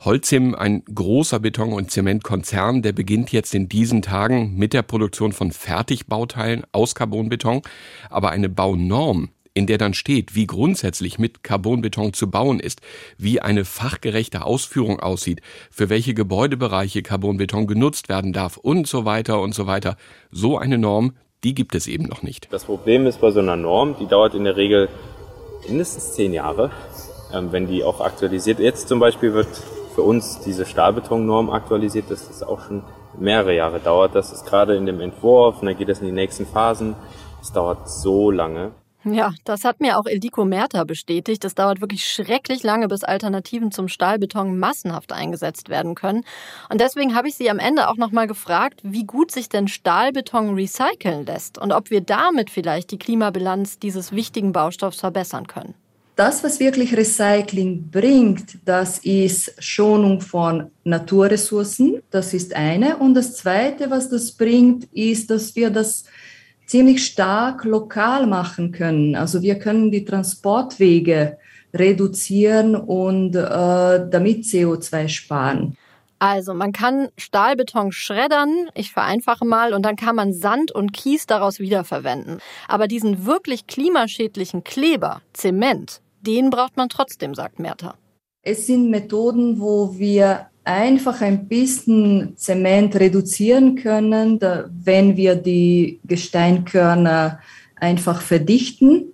Holcim, 0.00 0.54
ein 0.54 0.84
großer 0.84 1.40
Beton- 1.40 1.72
und 1.72 1.90
Zementkonzern, 1.90 2.82
der 2.82 2.92
beginnt 2.92 3.32
jetzt 3.32 3.54
in 3.54 3.68
diesen 3.68 4.02
Tagen 4.02 4.54
mit 4.56 4.72
der 4.72 4.82
Produktion 4.82 5.32
von 5.32 5.52
Fertigbauteilen 5.52 6.64
aus 6.72 6.94
Carbonbeton. 6.94 7.62
Aber 8.10 8.30
eine 8.30 8.48
Baunorm, 8.48 9.30
in 9.56 9.66
der 9.66 9.78
dann 9.78 9.94
steht, 9.94 10.34
wie 10.34 10.46
grundsätzlich 10.46 11.18
mit 11.18 11.42
Carbonbeton 11.42 12.12
zu 12.12 12.30
bauen 12.30 12.60
ist, 12.60 12.82
wie 13.16 13.40
eine 13.40 13.64
fachgerechte 13.64 14.44
Ausführung 14.44 15.00
aussieht, 15.00 15.40
für 15.70 15.88
welche 15.88 16.12
Gebäudebereiche 16.12 17.02
Carbonbeton 17.02 17.66
genutzt 17.66 18.10
werden 18.10 18.34
darf 18.34 18.58
und 18.58 18.86
so 18.86 19.06
weiter 19.06 19.40
und 19.40 19.54
so 19.54 19.66
weiter. 19.66 19.96
So 20.30 20.58
eine 20.58 20.76
Norm, 20.76 21.14
die 21.42 21.54
gibt 21.54 21.74
es 21.74 21.86
eben 21.86 22.04
noch 22.04 22.22
nicht. 22.22 22.48
Das 22.50 22.66
Problem 22.66 23.06
ist 23.06 23.22
bei 23.22 23.30
so 23.30 23.40
einer 23.40 23.56
Norm, 23.56 23.96
die 23.98 24.06
dauert 24.06 24.34
in 24.34 24.44
der 24.44 24.56
Regel 24.56 24.90
mindestens 25.66 26.12
zehn 26.12 26.34
Jahre, 26.34 26.70
ähm, 27.32 27.50
wenn 27.50 27.66
die 27.66 27.82
auch 27.82 28.02
aktualisiert. 28.02 28.58
Jetzt 28.58 28.88
zum 28.88 28.98
Beispiel 28.98 29.32
wird 29.32 29.48
für 29.94 30.02
uns 30.02 30.40
diese 30.40 30.66
Stahlbetonnorm 30.66 31.48
aktualisiert, 31.48 32.10
das 32.10 32.28
ist 32.28 32.42
auch 32.42 32.60
schon 32.66 32.82
mehrere 33.18 33.54
Jahre 33.54 33.80
dauert. 33.80 34.14
Das 34.14 34.32
ist 34.32 34.44
gerade 34.44 34.76
in 34.76 34.84
dem 34.84 35.00
Entwurf 35.00 35.60
und 35.60 35.66
dann 35.66 35.78
geht 35.78 35.88
es 35.88 36.00
in 36.00 36.06
die 36.06 36.12
nächsten 36.12 36.44
Phasen. 36.44 36.94
Es 37.40 37.52
dauert 37.52 37.88
so 37.88 38.30
lange. 38.30 38.72
Ja, 39.14 39.34
das 39.44 39.62
hat 39.62 39.80
mir 39.80 39.98
auch 39.98 40.06
Ildiko 40.06 40.44
Merter 40.44 40.84
bestätigt. 40.84 41.44
Es 41.44 41.54
dauert 41.54 41.80
wirklich 41.80 42.04
schrecklich 42.08 42.64
lange, 42.64 42.88
bis 42.88 43.04
Alternativen 43.04 43.70
zum 43.70 43.86
Stahlbeton 43.86 44.58
massenhaft 44.58 45.12
eingesetzt 45.12 45.68
werden 45.68 45.94
können. 45.94 46.24
Und 46.70 46.80
deswegen 46.80 47.14
habe 47.14 47.28
ich 47.28 47.36
sie 47.36 47.48
am 47.48 47.60
Ende 47.60 47.88
auch 47.88 47.96
nochmal 47.96 48.26
gefragt, 48.26 48.80
wie 48.82 49.04
gut 49.04 49.30
sich 49.30 49.48
denn 49.48 49.68
Stahlbeton 49.68 50.54
recyceln 50.54 51.24
lässt 51.24 51.56
und 51.56 51.72
ob 51.72 51.90
wir 51.90 52.00
damit 52.00 52.50
vielleicht 52.50 52.90
die 52.90 52.98
Klimabilanz 52.98 53.78
dieses 53.78 54.10
wichtigen 54.10 54.52
Baustoffs 54.52 54.98
verbessern 54.98 55.46
können. 55.46 55.74
Das, 56.16 56.42
was 56.42 56.60
wirklich 56.60 56.96
Recycling 56.96 57.90
bringt, 57.90 58.56
das 58.64 58.98
ist 59.00 59.52
Schonung 59.58 60.22
von 60.22 60.70
Naturressourcen. 60.82 62.02
Das 62.10 62.32
ist 62.32 62.56
eine. 62.56 62.96
Und 62.96 63.12
das 63.12 63.36
Zweite, 63.36 63.90
was 63.90 64.08
das 64.08 64.32
bringt, 64.32 64.84
ist, 64.94 65.28
dass 65.28 65.54
wir 65.56 65.68
das 65.68 66.04
ziemlich 66.66 67.04
stark 67.04 67.64
lokal 67.64 68.26
machen 68.26 68.72
können. 68.72 69.14
Also 69.14 69.42
wir 69.42 69.58
können 69.58 69.90
die 69.90 70.04
Transportwege 70.04 71.38
reduzieren 71.72 72.74
und 72.74 73.34
äh, 73.34 73.40
damit 74.10 74.44
CO2 74.44 75.08
sparen. 75.08 75.76
Also 76.18 76.54
man 76.54 76.72
kann 76.72 77.08
Stahlbeton 77.18 77.92
schreddern, 77.92 78.70
ich 78.74 78.90
vereinfache 78.90 79.44
mal, 79.44 79.74
und 79.74 79.84
dann 79.84 79.96
kann 79.96 80.16
man 80.16 80.32
Sand 80.32 80.72
und 80.72 80.92
Kies 80.92 81.26
daraus 81.26 81.58
wiederverwenden. 81.58 82.38
Aber 82.68 82.88
diesen 82.88 83.26
wirklich 83.26 83.66
klimaschädlichen 83.66 84.64
Kleber, 84.64 85.20
Zement, 85.34 86.00
den 86.22 86.48
braucht 86.48 86.78
man 86.78 86.88
trotzdem, 86.88 87.34
sagt 87.34 87.58
Merta. 87.58 87.96
Es 88.42 88.66
sind 88.66 88.90
Methoden, 88.90 89.60
wo 89.60 89.98
wir 89.98 90.46
einfach 90.66 91.20
ein 91.20 91.46
bisschen 91.46 92.36
Zement 92.36 92.96
reduzieren 92.96 93.76
können, 93.76 94.40
wenn 94.84 95.16
wir 95.16 95.36
die 95.36 96.00
Gesteinkörner 96.04 97.38
einfach 97.76 98.20
verdichten 98.20 99.12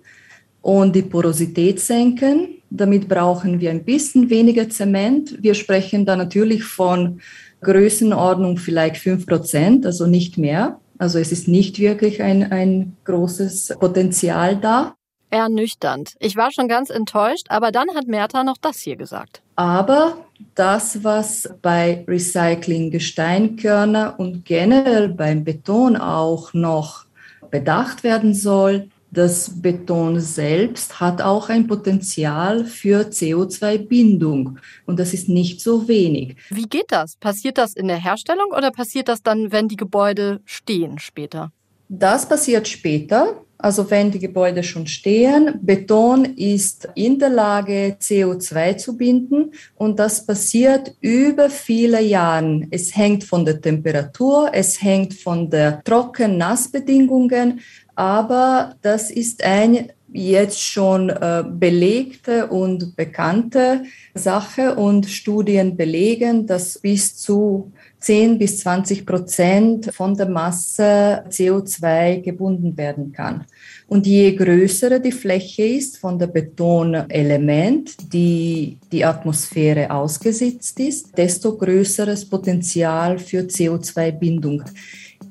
und 0.61 0.95
die 0.95 1.03
Porosität 1.03 1.79
senken. 1.79 2.61
Damit 2.71 3.07
brauchen 3.07 3.59
wir 3.59 3.69
ein 3.69 3.83
bisschen 3.83 4.31
weniger 4.31 4.67
Zement. 4.67 5.43
Wir 5.43 5.53
sprechen 5.53 6.07
da 6.07 6.15
natürlich 6.15 6.63
von 6.63 7.21
Größenordnung 7.61 8.57
vielleicht 8.57 8.97
fünf 8.97 9.27
Prozent, 9.27 9.85
also 9.85 10.07
nicht 10.07 10.39
mehr. 10.39 10.79
Also 10.97 11.19
es 11.19 11.31
ist 11.31 11.47
nicht 11.47 11.77
wirklich 11.79 12.23
ein, 12.23 12.51
ein 12.51 12.97
großes 13.05 13.75
Potenzial 13.79 14.57
da. 14.57 14.95
Ernüchternd. 15.29 16.13
Ich 16.19 16.35
war 16.35 16.51
schon 16.51 16.67
ganz 16.67 16.89
enttäuscht, 16.89 17.47
aber 17.49 17.71
dann 17.71 17.89
hat 17.95 18.07
Merta 18.07 18.43
noch 18.43 18.57
das 18.59 18.79
hier 18.79 18.95
gesagt. 18.95 19.41
Aber 19.55 20.17
das, 20.55 21.03
was 21.03 21.49
bei 21.61 22.03
Recycling 22.07 22.91
Gesteinkörner 22.91 24.15
und 24.17 24.45
generell 24.45 25.09
beim 25.09 25.43
Beton 25.43 25.97
auch 25.97 26.53
noch 26.53 27.05
bedacht 27.51 28.03
werden 28.03 28.33
soll, 28.33 28.89
das 29.13 29.61
Beton 29.61 30.19
selbst 30.19 30.99
hat 30.99 31.21
auch 31.21 31.49
ein 31.49 31.67
Potenzial 31.67 32.65
für 32.65 33.01
CO2-Bindung 33.01 34.57
und 34.87 34.99
das 34.99 35.13
ist 35.13 35.29
nicht 35.29 35.61
so 35.61 35.87
wenig. 35.87 36.35
Wie 36.49 36.67
geht 36.67 36.87
das? 36.87 37.15
Passiert 37.17 37.59
das 37.59 37.75
in 37.75 37.87
der 37.87 37.97
Herstellung 37.97 38.47
oder 38.57 38.71
passiert 38.71 39.07
das 39.07 39.21
dann, 39.21 39.51
wenn 39.51 39.67
die 39.67 39.75
Gebäude 39.75 40.41
stehen 40.45 40.97
später? 40.97 41.51
Das 41.89 42.27
passiert 42.27 42.67
später. 42.67 43.43
Also 43.63 43.89
wenn 43.89 44.11
die 44.11 44.19
Gebäude 44.19 44.61
schon 44.61 44.87
stehen, 44.87 45.57
Beton 45.61 46.25
ist 46.25 46.89
in 46.95 47.17
der 47.17 47.29
Lage, 47.29 47.95
CO2 47.97 48.75
zu 48.75 48.97
binden. 48.97 49.53
Und 49.75 49.99
das 49.99 50.25
passiert 50.25 50.93
über 50.99 51.49
viele 51.49 52.01
Jahre. 52.01 52.67
Es 52.71 52.93
hängt 52.93 53.23
von 53.23 53.45
der 53.45 53.61
Temperatur, 53.61 54.49
es 54.51 54.81
hängt 54.83 55.13
von 55.13 55.49
der 55.49 55.81
Trocken-Nassbedingungen, 55.85 57.61
aber 57.95 58.75
das 58.81 59.09
ist 59.09 59.41
ein 59.45 59.93
jetzt 60.11 60.61
schon 60.61 61.09
äh, 61.09 61.43
belegte 61.49 62.47
und 62.47 62.97
bekannte 62.97 63.83
Sache. 64.13 64.75
Und 64.75 65.05
Studien 65.05 65.77
belegen, 65.77 66.47
dass 66.47 66.79
bis 66.79 67.17
zu 67.17 67.71
10 68.03 68.37
bis 68.37 68.59
20 68.59 69.05
Prozent 69.05 69.93
von 69.93 70.13
der 70.13 70.27
Masse 70.27 71.23
CO2 71.29 72.21
gebunden 72.21 72.75
werden 72.75 73.13
kann. 73.13 73.45
Und 73.87 74.05
je 74.05 74.35
größer 74.35 74.99
die 74.99 75.13
Fläche 75.13 75.63
ist 75.63 75.97
von 75.99 76.19
der 76.19 76.27
Betonelement, 76.27 77.95
die 78.13 78.77
die 78.91 79.05
Atmosphäre 79.05 79.89
ausgesetzt 79.89 80.81
ist, 80.81 81.17
desto 81.17 81.55
größeres 81.55 82.25
Potenzial 82.25 83.17
für 83.19 83.39
CO2-Bindung. 83.39 84.63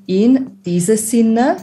In 0.07 0.59
diesem 0.65 0.97
Sinne, 0.97 1.57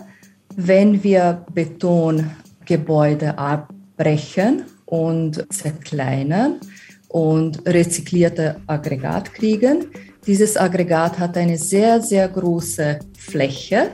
wenn 0.54 1.02
wir 1.02 1.44
Betongebäude 1.52 3.36
abbrechen 3.36 4.62
und 4.86 5.44
zerkleinern 5.52 6.60
und 7.08 7.66
rezyklierte 7.66 8.60
Aggregat 8.68 9.34
kriegen, 9.34 9.86
dieses 10.26 10.56
Aggregat 10.56 11.18
hat 11.18 11.36
eine 11.36 11.56
sehr, 11.56 12.00
sehr 12.00 12.28
große 12.28 12.98
Fläche 13.18 13.90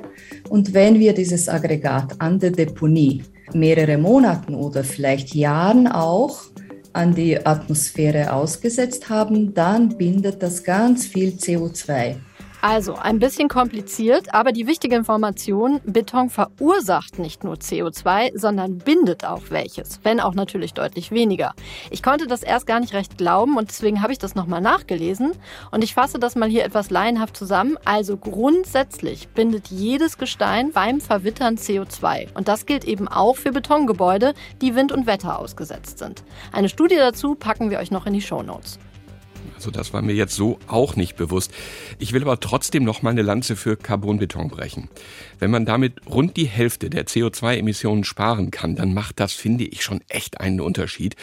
und 0.48 0.74
wenn 0.74 0.98
wir 0.98 1.12
dieses 1.12 1.48
Aggregat 1.48 2.20
an 2.20 2.38
der 2.38 2.50
Deponie 2.50 3.22
mehrere 3.54 3.96
Monaten 3.96 4.54
oder 4.54 4.82
vielleicht 4.82 5.34
Jahren 5.34 5.86
auch 5.86 6.40
an 6.92 7.14
die 7.14 7.44
Atmosphäre 7.44 8.32
ausgesetzt 8.32 9.08
haben, 9.08 9.52
dann 9.54 9.96
bindet 9.96 10.42
das 10.42 10.64
ganz 10.64 11.06
viel 11.06 11.30
CO2. 11.30 12.16
Also 12.68 12.96
ein 12.96 13.20
bisschen 13.20 13.48
kompliziert, 13.48 14.34
aber 14.34 14.50
die 14.50 14.66
wichtige 14.66 14.96
Information, 14.96 15.80
Beton 15.84 16.30
verursacht 16.30 17.20
nicht 17.20 17.44
nur 17.44 17.54
CO2, 17.54 18.36
sondern 18.36 18.78
bindet 18.78 19.24
auch 19.24 19.42
welches, 19.50 20.00
wenn 20.02 20.18
auch 20.18 20.34
natürlich 20.34 20.74
deutlich 20.74 21.12
weniger. 21.12 21.54
Ich 21.92 22.02
konnte 22.02 22.26
das 22.26 22.42
erst 22.42 22.66
gar 22.66 22.80
nicht 22.80 22.92
recht 22.92 23.18
glauben 23.18 23.56
und 23.56 23.68
deswegen 23.68 24.02
habe 24.02 24.12
ich 24.12 24.18
das 24.18 24.34
nochmal 24.34 24.60
nachgelesen 24.60 25.30
und 25.70 25.84
ich 25.84 25.94
fasse 25.94 26.18
das 26.18 26.34
mal 26.34 26.48
hier 26.48 26.64
etwas 26.64 26.90
laienhaft 26.90 27.36
zusammen. 27.36 27.78
Also 27.84 28.16
grundsätzlich 28.16 29.28
bindet 29.28 29.68
jedes 29.68 30.18
Gestein 30.18 30.72
beim 30.72 31.00
Verwittern 31.00 31.58
CO2 31.58 32.34
und 32.34 32.48
das 32.48 32.66
gilt 32.66 32.84
eben 32.84 33.06
auch 33.06 33.36
für 33.36 33.52
Betongebäude, 33.52 34.34
die 34.60 34.74
Wind 34.74 34.90
und 34.90 35.06
Wetter 35.06 35.38
ausgesetzt 35.38 36.00
sind. 36.00 36.24
Eine 36.50 36.68
Studie 36.68 36.96
dazu 36.96 37.36
packen 37.36 37.70
wir 37.70 37.78
euch 37.78 37.92
noch 37.92 38.06
in 38.06 38.14
die 38.14 38.22
Show 38.22 38.42
Notes. 38.42 38.80
Also 39.56 39.70
das 39.70 39.92
war 39.92 40.02
mir 40.02 40.14
jetzt 40.14 40.36
so 40.36 40.58
auch 40.68 40.96
nicht 40.96 41.16
bewusst. 41.16 41.52
Ich 41.98 42.12
will 42.12 42.22
aber 42.22 42.38
trotzdem 42.38 42.84
noch 42.84 43.02
mal 43.02 43.10
eine 43.10 43.22
Lanze 43.22 43.56
für 43.56 43.76
Carbonbeton 43.76 44.48
brechen. 44.48 44.88
Wenn 45.38 45.50
man 45.50 45.64
damit 45.64 45.94
rund 46.06 46.36
die 46.36 46.46
Hälfte 46.46 46.90
der 46.90 47.06
CO2-Emissionen 47.06 48.04
sparen 48.04 48.50
kann, 48.50 48.76
dann 48.76 48.94
macht 48.94 49.18
das, 49.18 49.32
finde 49.32 49.64
ich, 49.64 49.82
schon 49.82 50.02
echt 50.08 50.40
einen 50.40 50.60
Unterschied. 50.60 51.16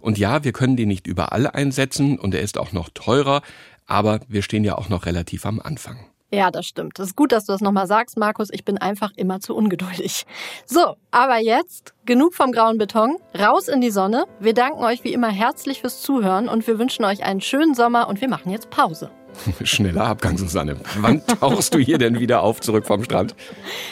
Und 0.00 0.18
ja, 0.18 0.44
wir 0.44 0.52
können 0.52 0.76
den 0.76 0.88
nicht 0.88 1.06
überall 1.06 1.46
einsetzen 1.46 2.18
und 2.18 2.34
er 2.34 2.42
ist 2.42 2.58
auch 2.58 2.72
noch 2.72 2.90
teurer, 2.92 3.42
aber 3.86 4.20
wir 4.28 4.42
stehen 4.42 4.64
ja 4.64 4.76
auch 4.76 4.90
noch 4.90 5.06
relativ 5.06 5.46
am 5.46 5.58
Anfang. 5.58 5.98
Ja, 6.30 6.50
das 6.50 6.66
stimmt. 6.66 6.98
Das 6.98 7.08
ist 7.08 7.16
gut, 7.16 7.32
dass 7.32 7.46
du 7.46 7.52
das 7.52 7.62
nochmal 7.62 7.86
sagst, 7.86 8.18
Markus. 8.18 8.48
Ich 8.52 8.64
bin 8.64 8.76
einfach 8.76 9.12
immer 9.16 9.40
zu 9.40 9.56
ungeduldig. 9.56 10.26
So, 10.66 10.96
aber 11.10 11.38
jetzt 11.38 11.94
genug 12.04 12.34
vom 12.34 12.52
grauen 12.52 12.76
Beton. 12.76 13.16
Raus 13.38 13.68
in 13.68 13.80
die 13.80 13.90
Sonne. 13.90 14.26
Wir 14.38 14.52
danken 14.52 14.84
euch 14.84 15.04
wie 15.04 15.12
immer 15.12 15.30
herzlich 15.30 15.80
fürs 15.80 16.02
Zuhören 16.02 16.48
und 16.48 16.66
wir 16.66 16.78
wünschen 16.78 17.04
euch 17.04 17.24
einen 17.24 17.40
schönen 17.40 17.74
Sommer 17.74 18.08
und 18.08 18.20
wir 18.20 18.28
machen 18.28 18.52
jetzt 18.52 18.68
Pause. 18.68 19.10
Schneller 19.64 20.04
Abgang, 20.04 20.38
Susanne. 20.38 20.76
Wann 20.98 21.24
tauchst 21.26 21.74
du 21.74 21.78
hier 21.78 21.98
denn 21.98 22.18
wieder 22.18 22.42
auf, 22.42 22.60
zurück 22.60 22.86
vom 22.86 23.04
Strand? 23.04 23.34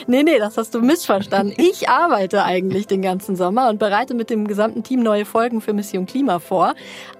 Nee, 0.07 0.23
nee, 0.23 0.39
das 0.39 0.57
hast 0.57 0.73
du 0.75 0.81
missverstanden. 0.81 1.53
Ich 1.57 1.89
arbeite 1.89 2.43
eigentlich 2.43 2.87
den 2.87 3.01
ganzen 3.01 3.35
Sommer 3.35 3.69
und 3.69 3.79
bereite 3.79 4.13
mit 4.13 4.29
dem 4.29 4.47
gesamten 4.47 4.83
Team 4.83 5.01
neue 5.01 5.25
Folgen 5.25 5.61
für 5.61 5.73
Mission 5.73 6.05
Klima 6.05 6.39
vor. 6.39 6.73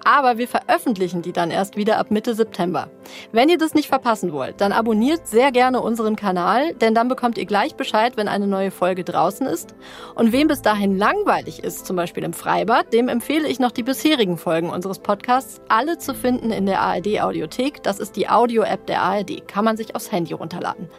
Aber 0.03 0.37
wir 0.37 0.47
veröffentlichen 0.47 1.21
die 1.21 1.33
dann 1.33 1.51
erst 1.51 1.77
wieder 1.77 1.97
ab 1.97 2.11
Mitte 2.11 2.33
September. 2.33 2.89
Wenn 3.31 3.49
ihr 3.49 3.57
das 3.57 3.73
nicht 3.73 3.87
verpassen 3.87 4.31
wollt, 4.31 4.61
dann 4.61 4.71
abonniert 4.71 5.27
sehr 5.27 5.51
gerne 5.51 5.81
unseren 5.81 6.15
Kanal, 6.15 6.73
denn 6.75 6.93
dann 6.93 7.07
bekommt 7.07 7.37
ihr 7.37 7.45
gleich 7.45 7.75
Bescheid, 7.75 8.17
wenn 8.17 8.27
eine 8.27 8.47
neue 8.47 8.71
Folge 8.71 9.03
draußen 9.03 9.47
ist. 9.47 9.75
Und 10.15 10.31
wem 10.31 10.47
bis 10.47 10.61
dahin 10.61 10.97
langweilig 10.97 11.63
ist, 11.63 11.85
zum 11.85 11.95
Beispiel 11.95 12.23
im 12.23 12.33
Freibad, 12.33 12.93
dem 12.93 13.07
empfehle 13.09 13.47
ich 13.47 13.59
noch 13.59 13.71
die 13.71 13.83
bisherigen 13.83 14.37
Folgen 14.37 14.69
unseres 14.69 14.99
Podcasts, 14.99 15.61
alle 15.69 15.97
zu 15.97 16.13
finden 16.13 16.51
in 16.51 16.65
der 16.65 16.81
ARD 16.81 17.21
Audiothek. 17.21 17.83
Das 17.83 17.99
ist 17.99 18.16
die 18.17 18.27
Audio-App 18.27 18.85
der 18.87 19.01
ARD. 19.01 19.47
Kann 19.47 19.63
man 19.63 19.77
sich 19.77 19.95
aufs 19.95 20.11
Handy 20.11 20.33
runterladen. 20.33 20.89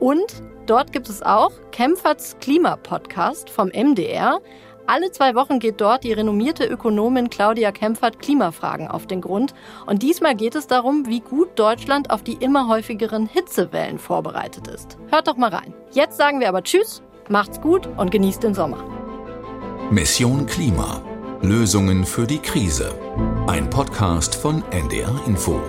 Und 0.00 0.42
dort 0.66 0.92
gibt 0.92 1.08
es 1.08 1.22
auch 1.22 1.52
Kempferts 1.70 2.36
Klimapodcast 2.40 3.48
vom 3.50 3.68
MDR. 3.68 4.40
Alle 4.86 5.12
zwei 5.12 5.34
Wochen 5.36 5.60
geht 5.60 5.80
dort 5.80 6.02
die 6.02 6.12
renommierte 6.12 6.64
Ökonomin 6.64 7.30
Claudia 7.30 7.70
Kempfert 7.70 8.18
Klimafragen 8.18 8.88
auf 8.88 9.06
den 9.06 9.20
Grund. 9.20 9.54
Und 9.86 10.02
diesmal 10.02 10.34
geht 10.34 10.56
es 10.56 10.66
darum, 10.66 11.06
wie 11.06 11.20
gut 11.20 11.50
Deutschland 11.54 12.10
auf 12.10 12.24
die 12.24 12.34
immer 12.34 12.66
häufigeren 12.66 13.26
Hitzewellen 13.26 13.98
vorbereitet 13.98 14.66
ist. 14.66 14.98
Hört 15.08 15.28
doch 15.28 15.36
mal 15.36 15.50
rein. 15.50 15.72
Jetzt 15.92 16.16
sagen 16.16 16.40
wir 16.40 16.48
aber 16.48 16.64
Tschüss, 16.64 17.02
macht's 17.28 17.60
gut 17.60 17.88
und 17.96 18.10
genießt 18.10 18.42
den 18.42 18.54
Sommer. 18.54 18.84
Mission 19.90 20.46
Klima. 20.46 21.00
Lösungen 21.42 22.04
für 22.04 22.26
die 22.26 22.38
Krise. 22.38 22.94
Ein 23.46 23.68
Podcast 23.68 24.34
von 24.34 24.62
NDR 24.70 25.20
Info. 25.26 25.60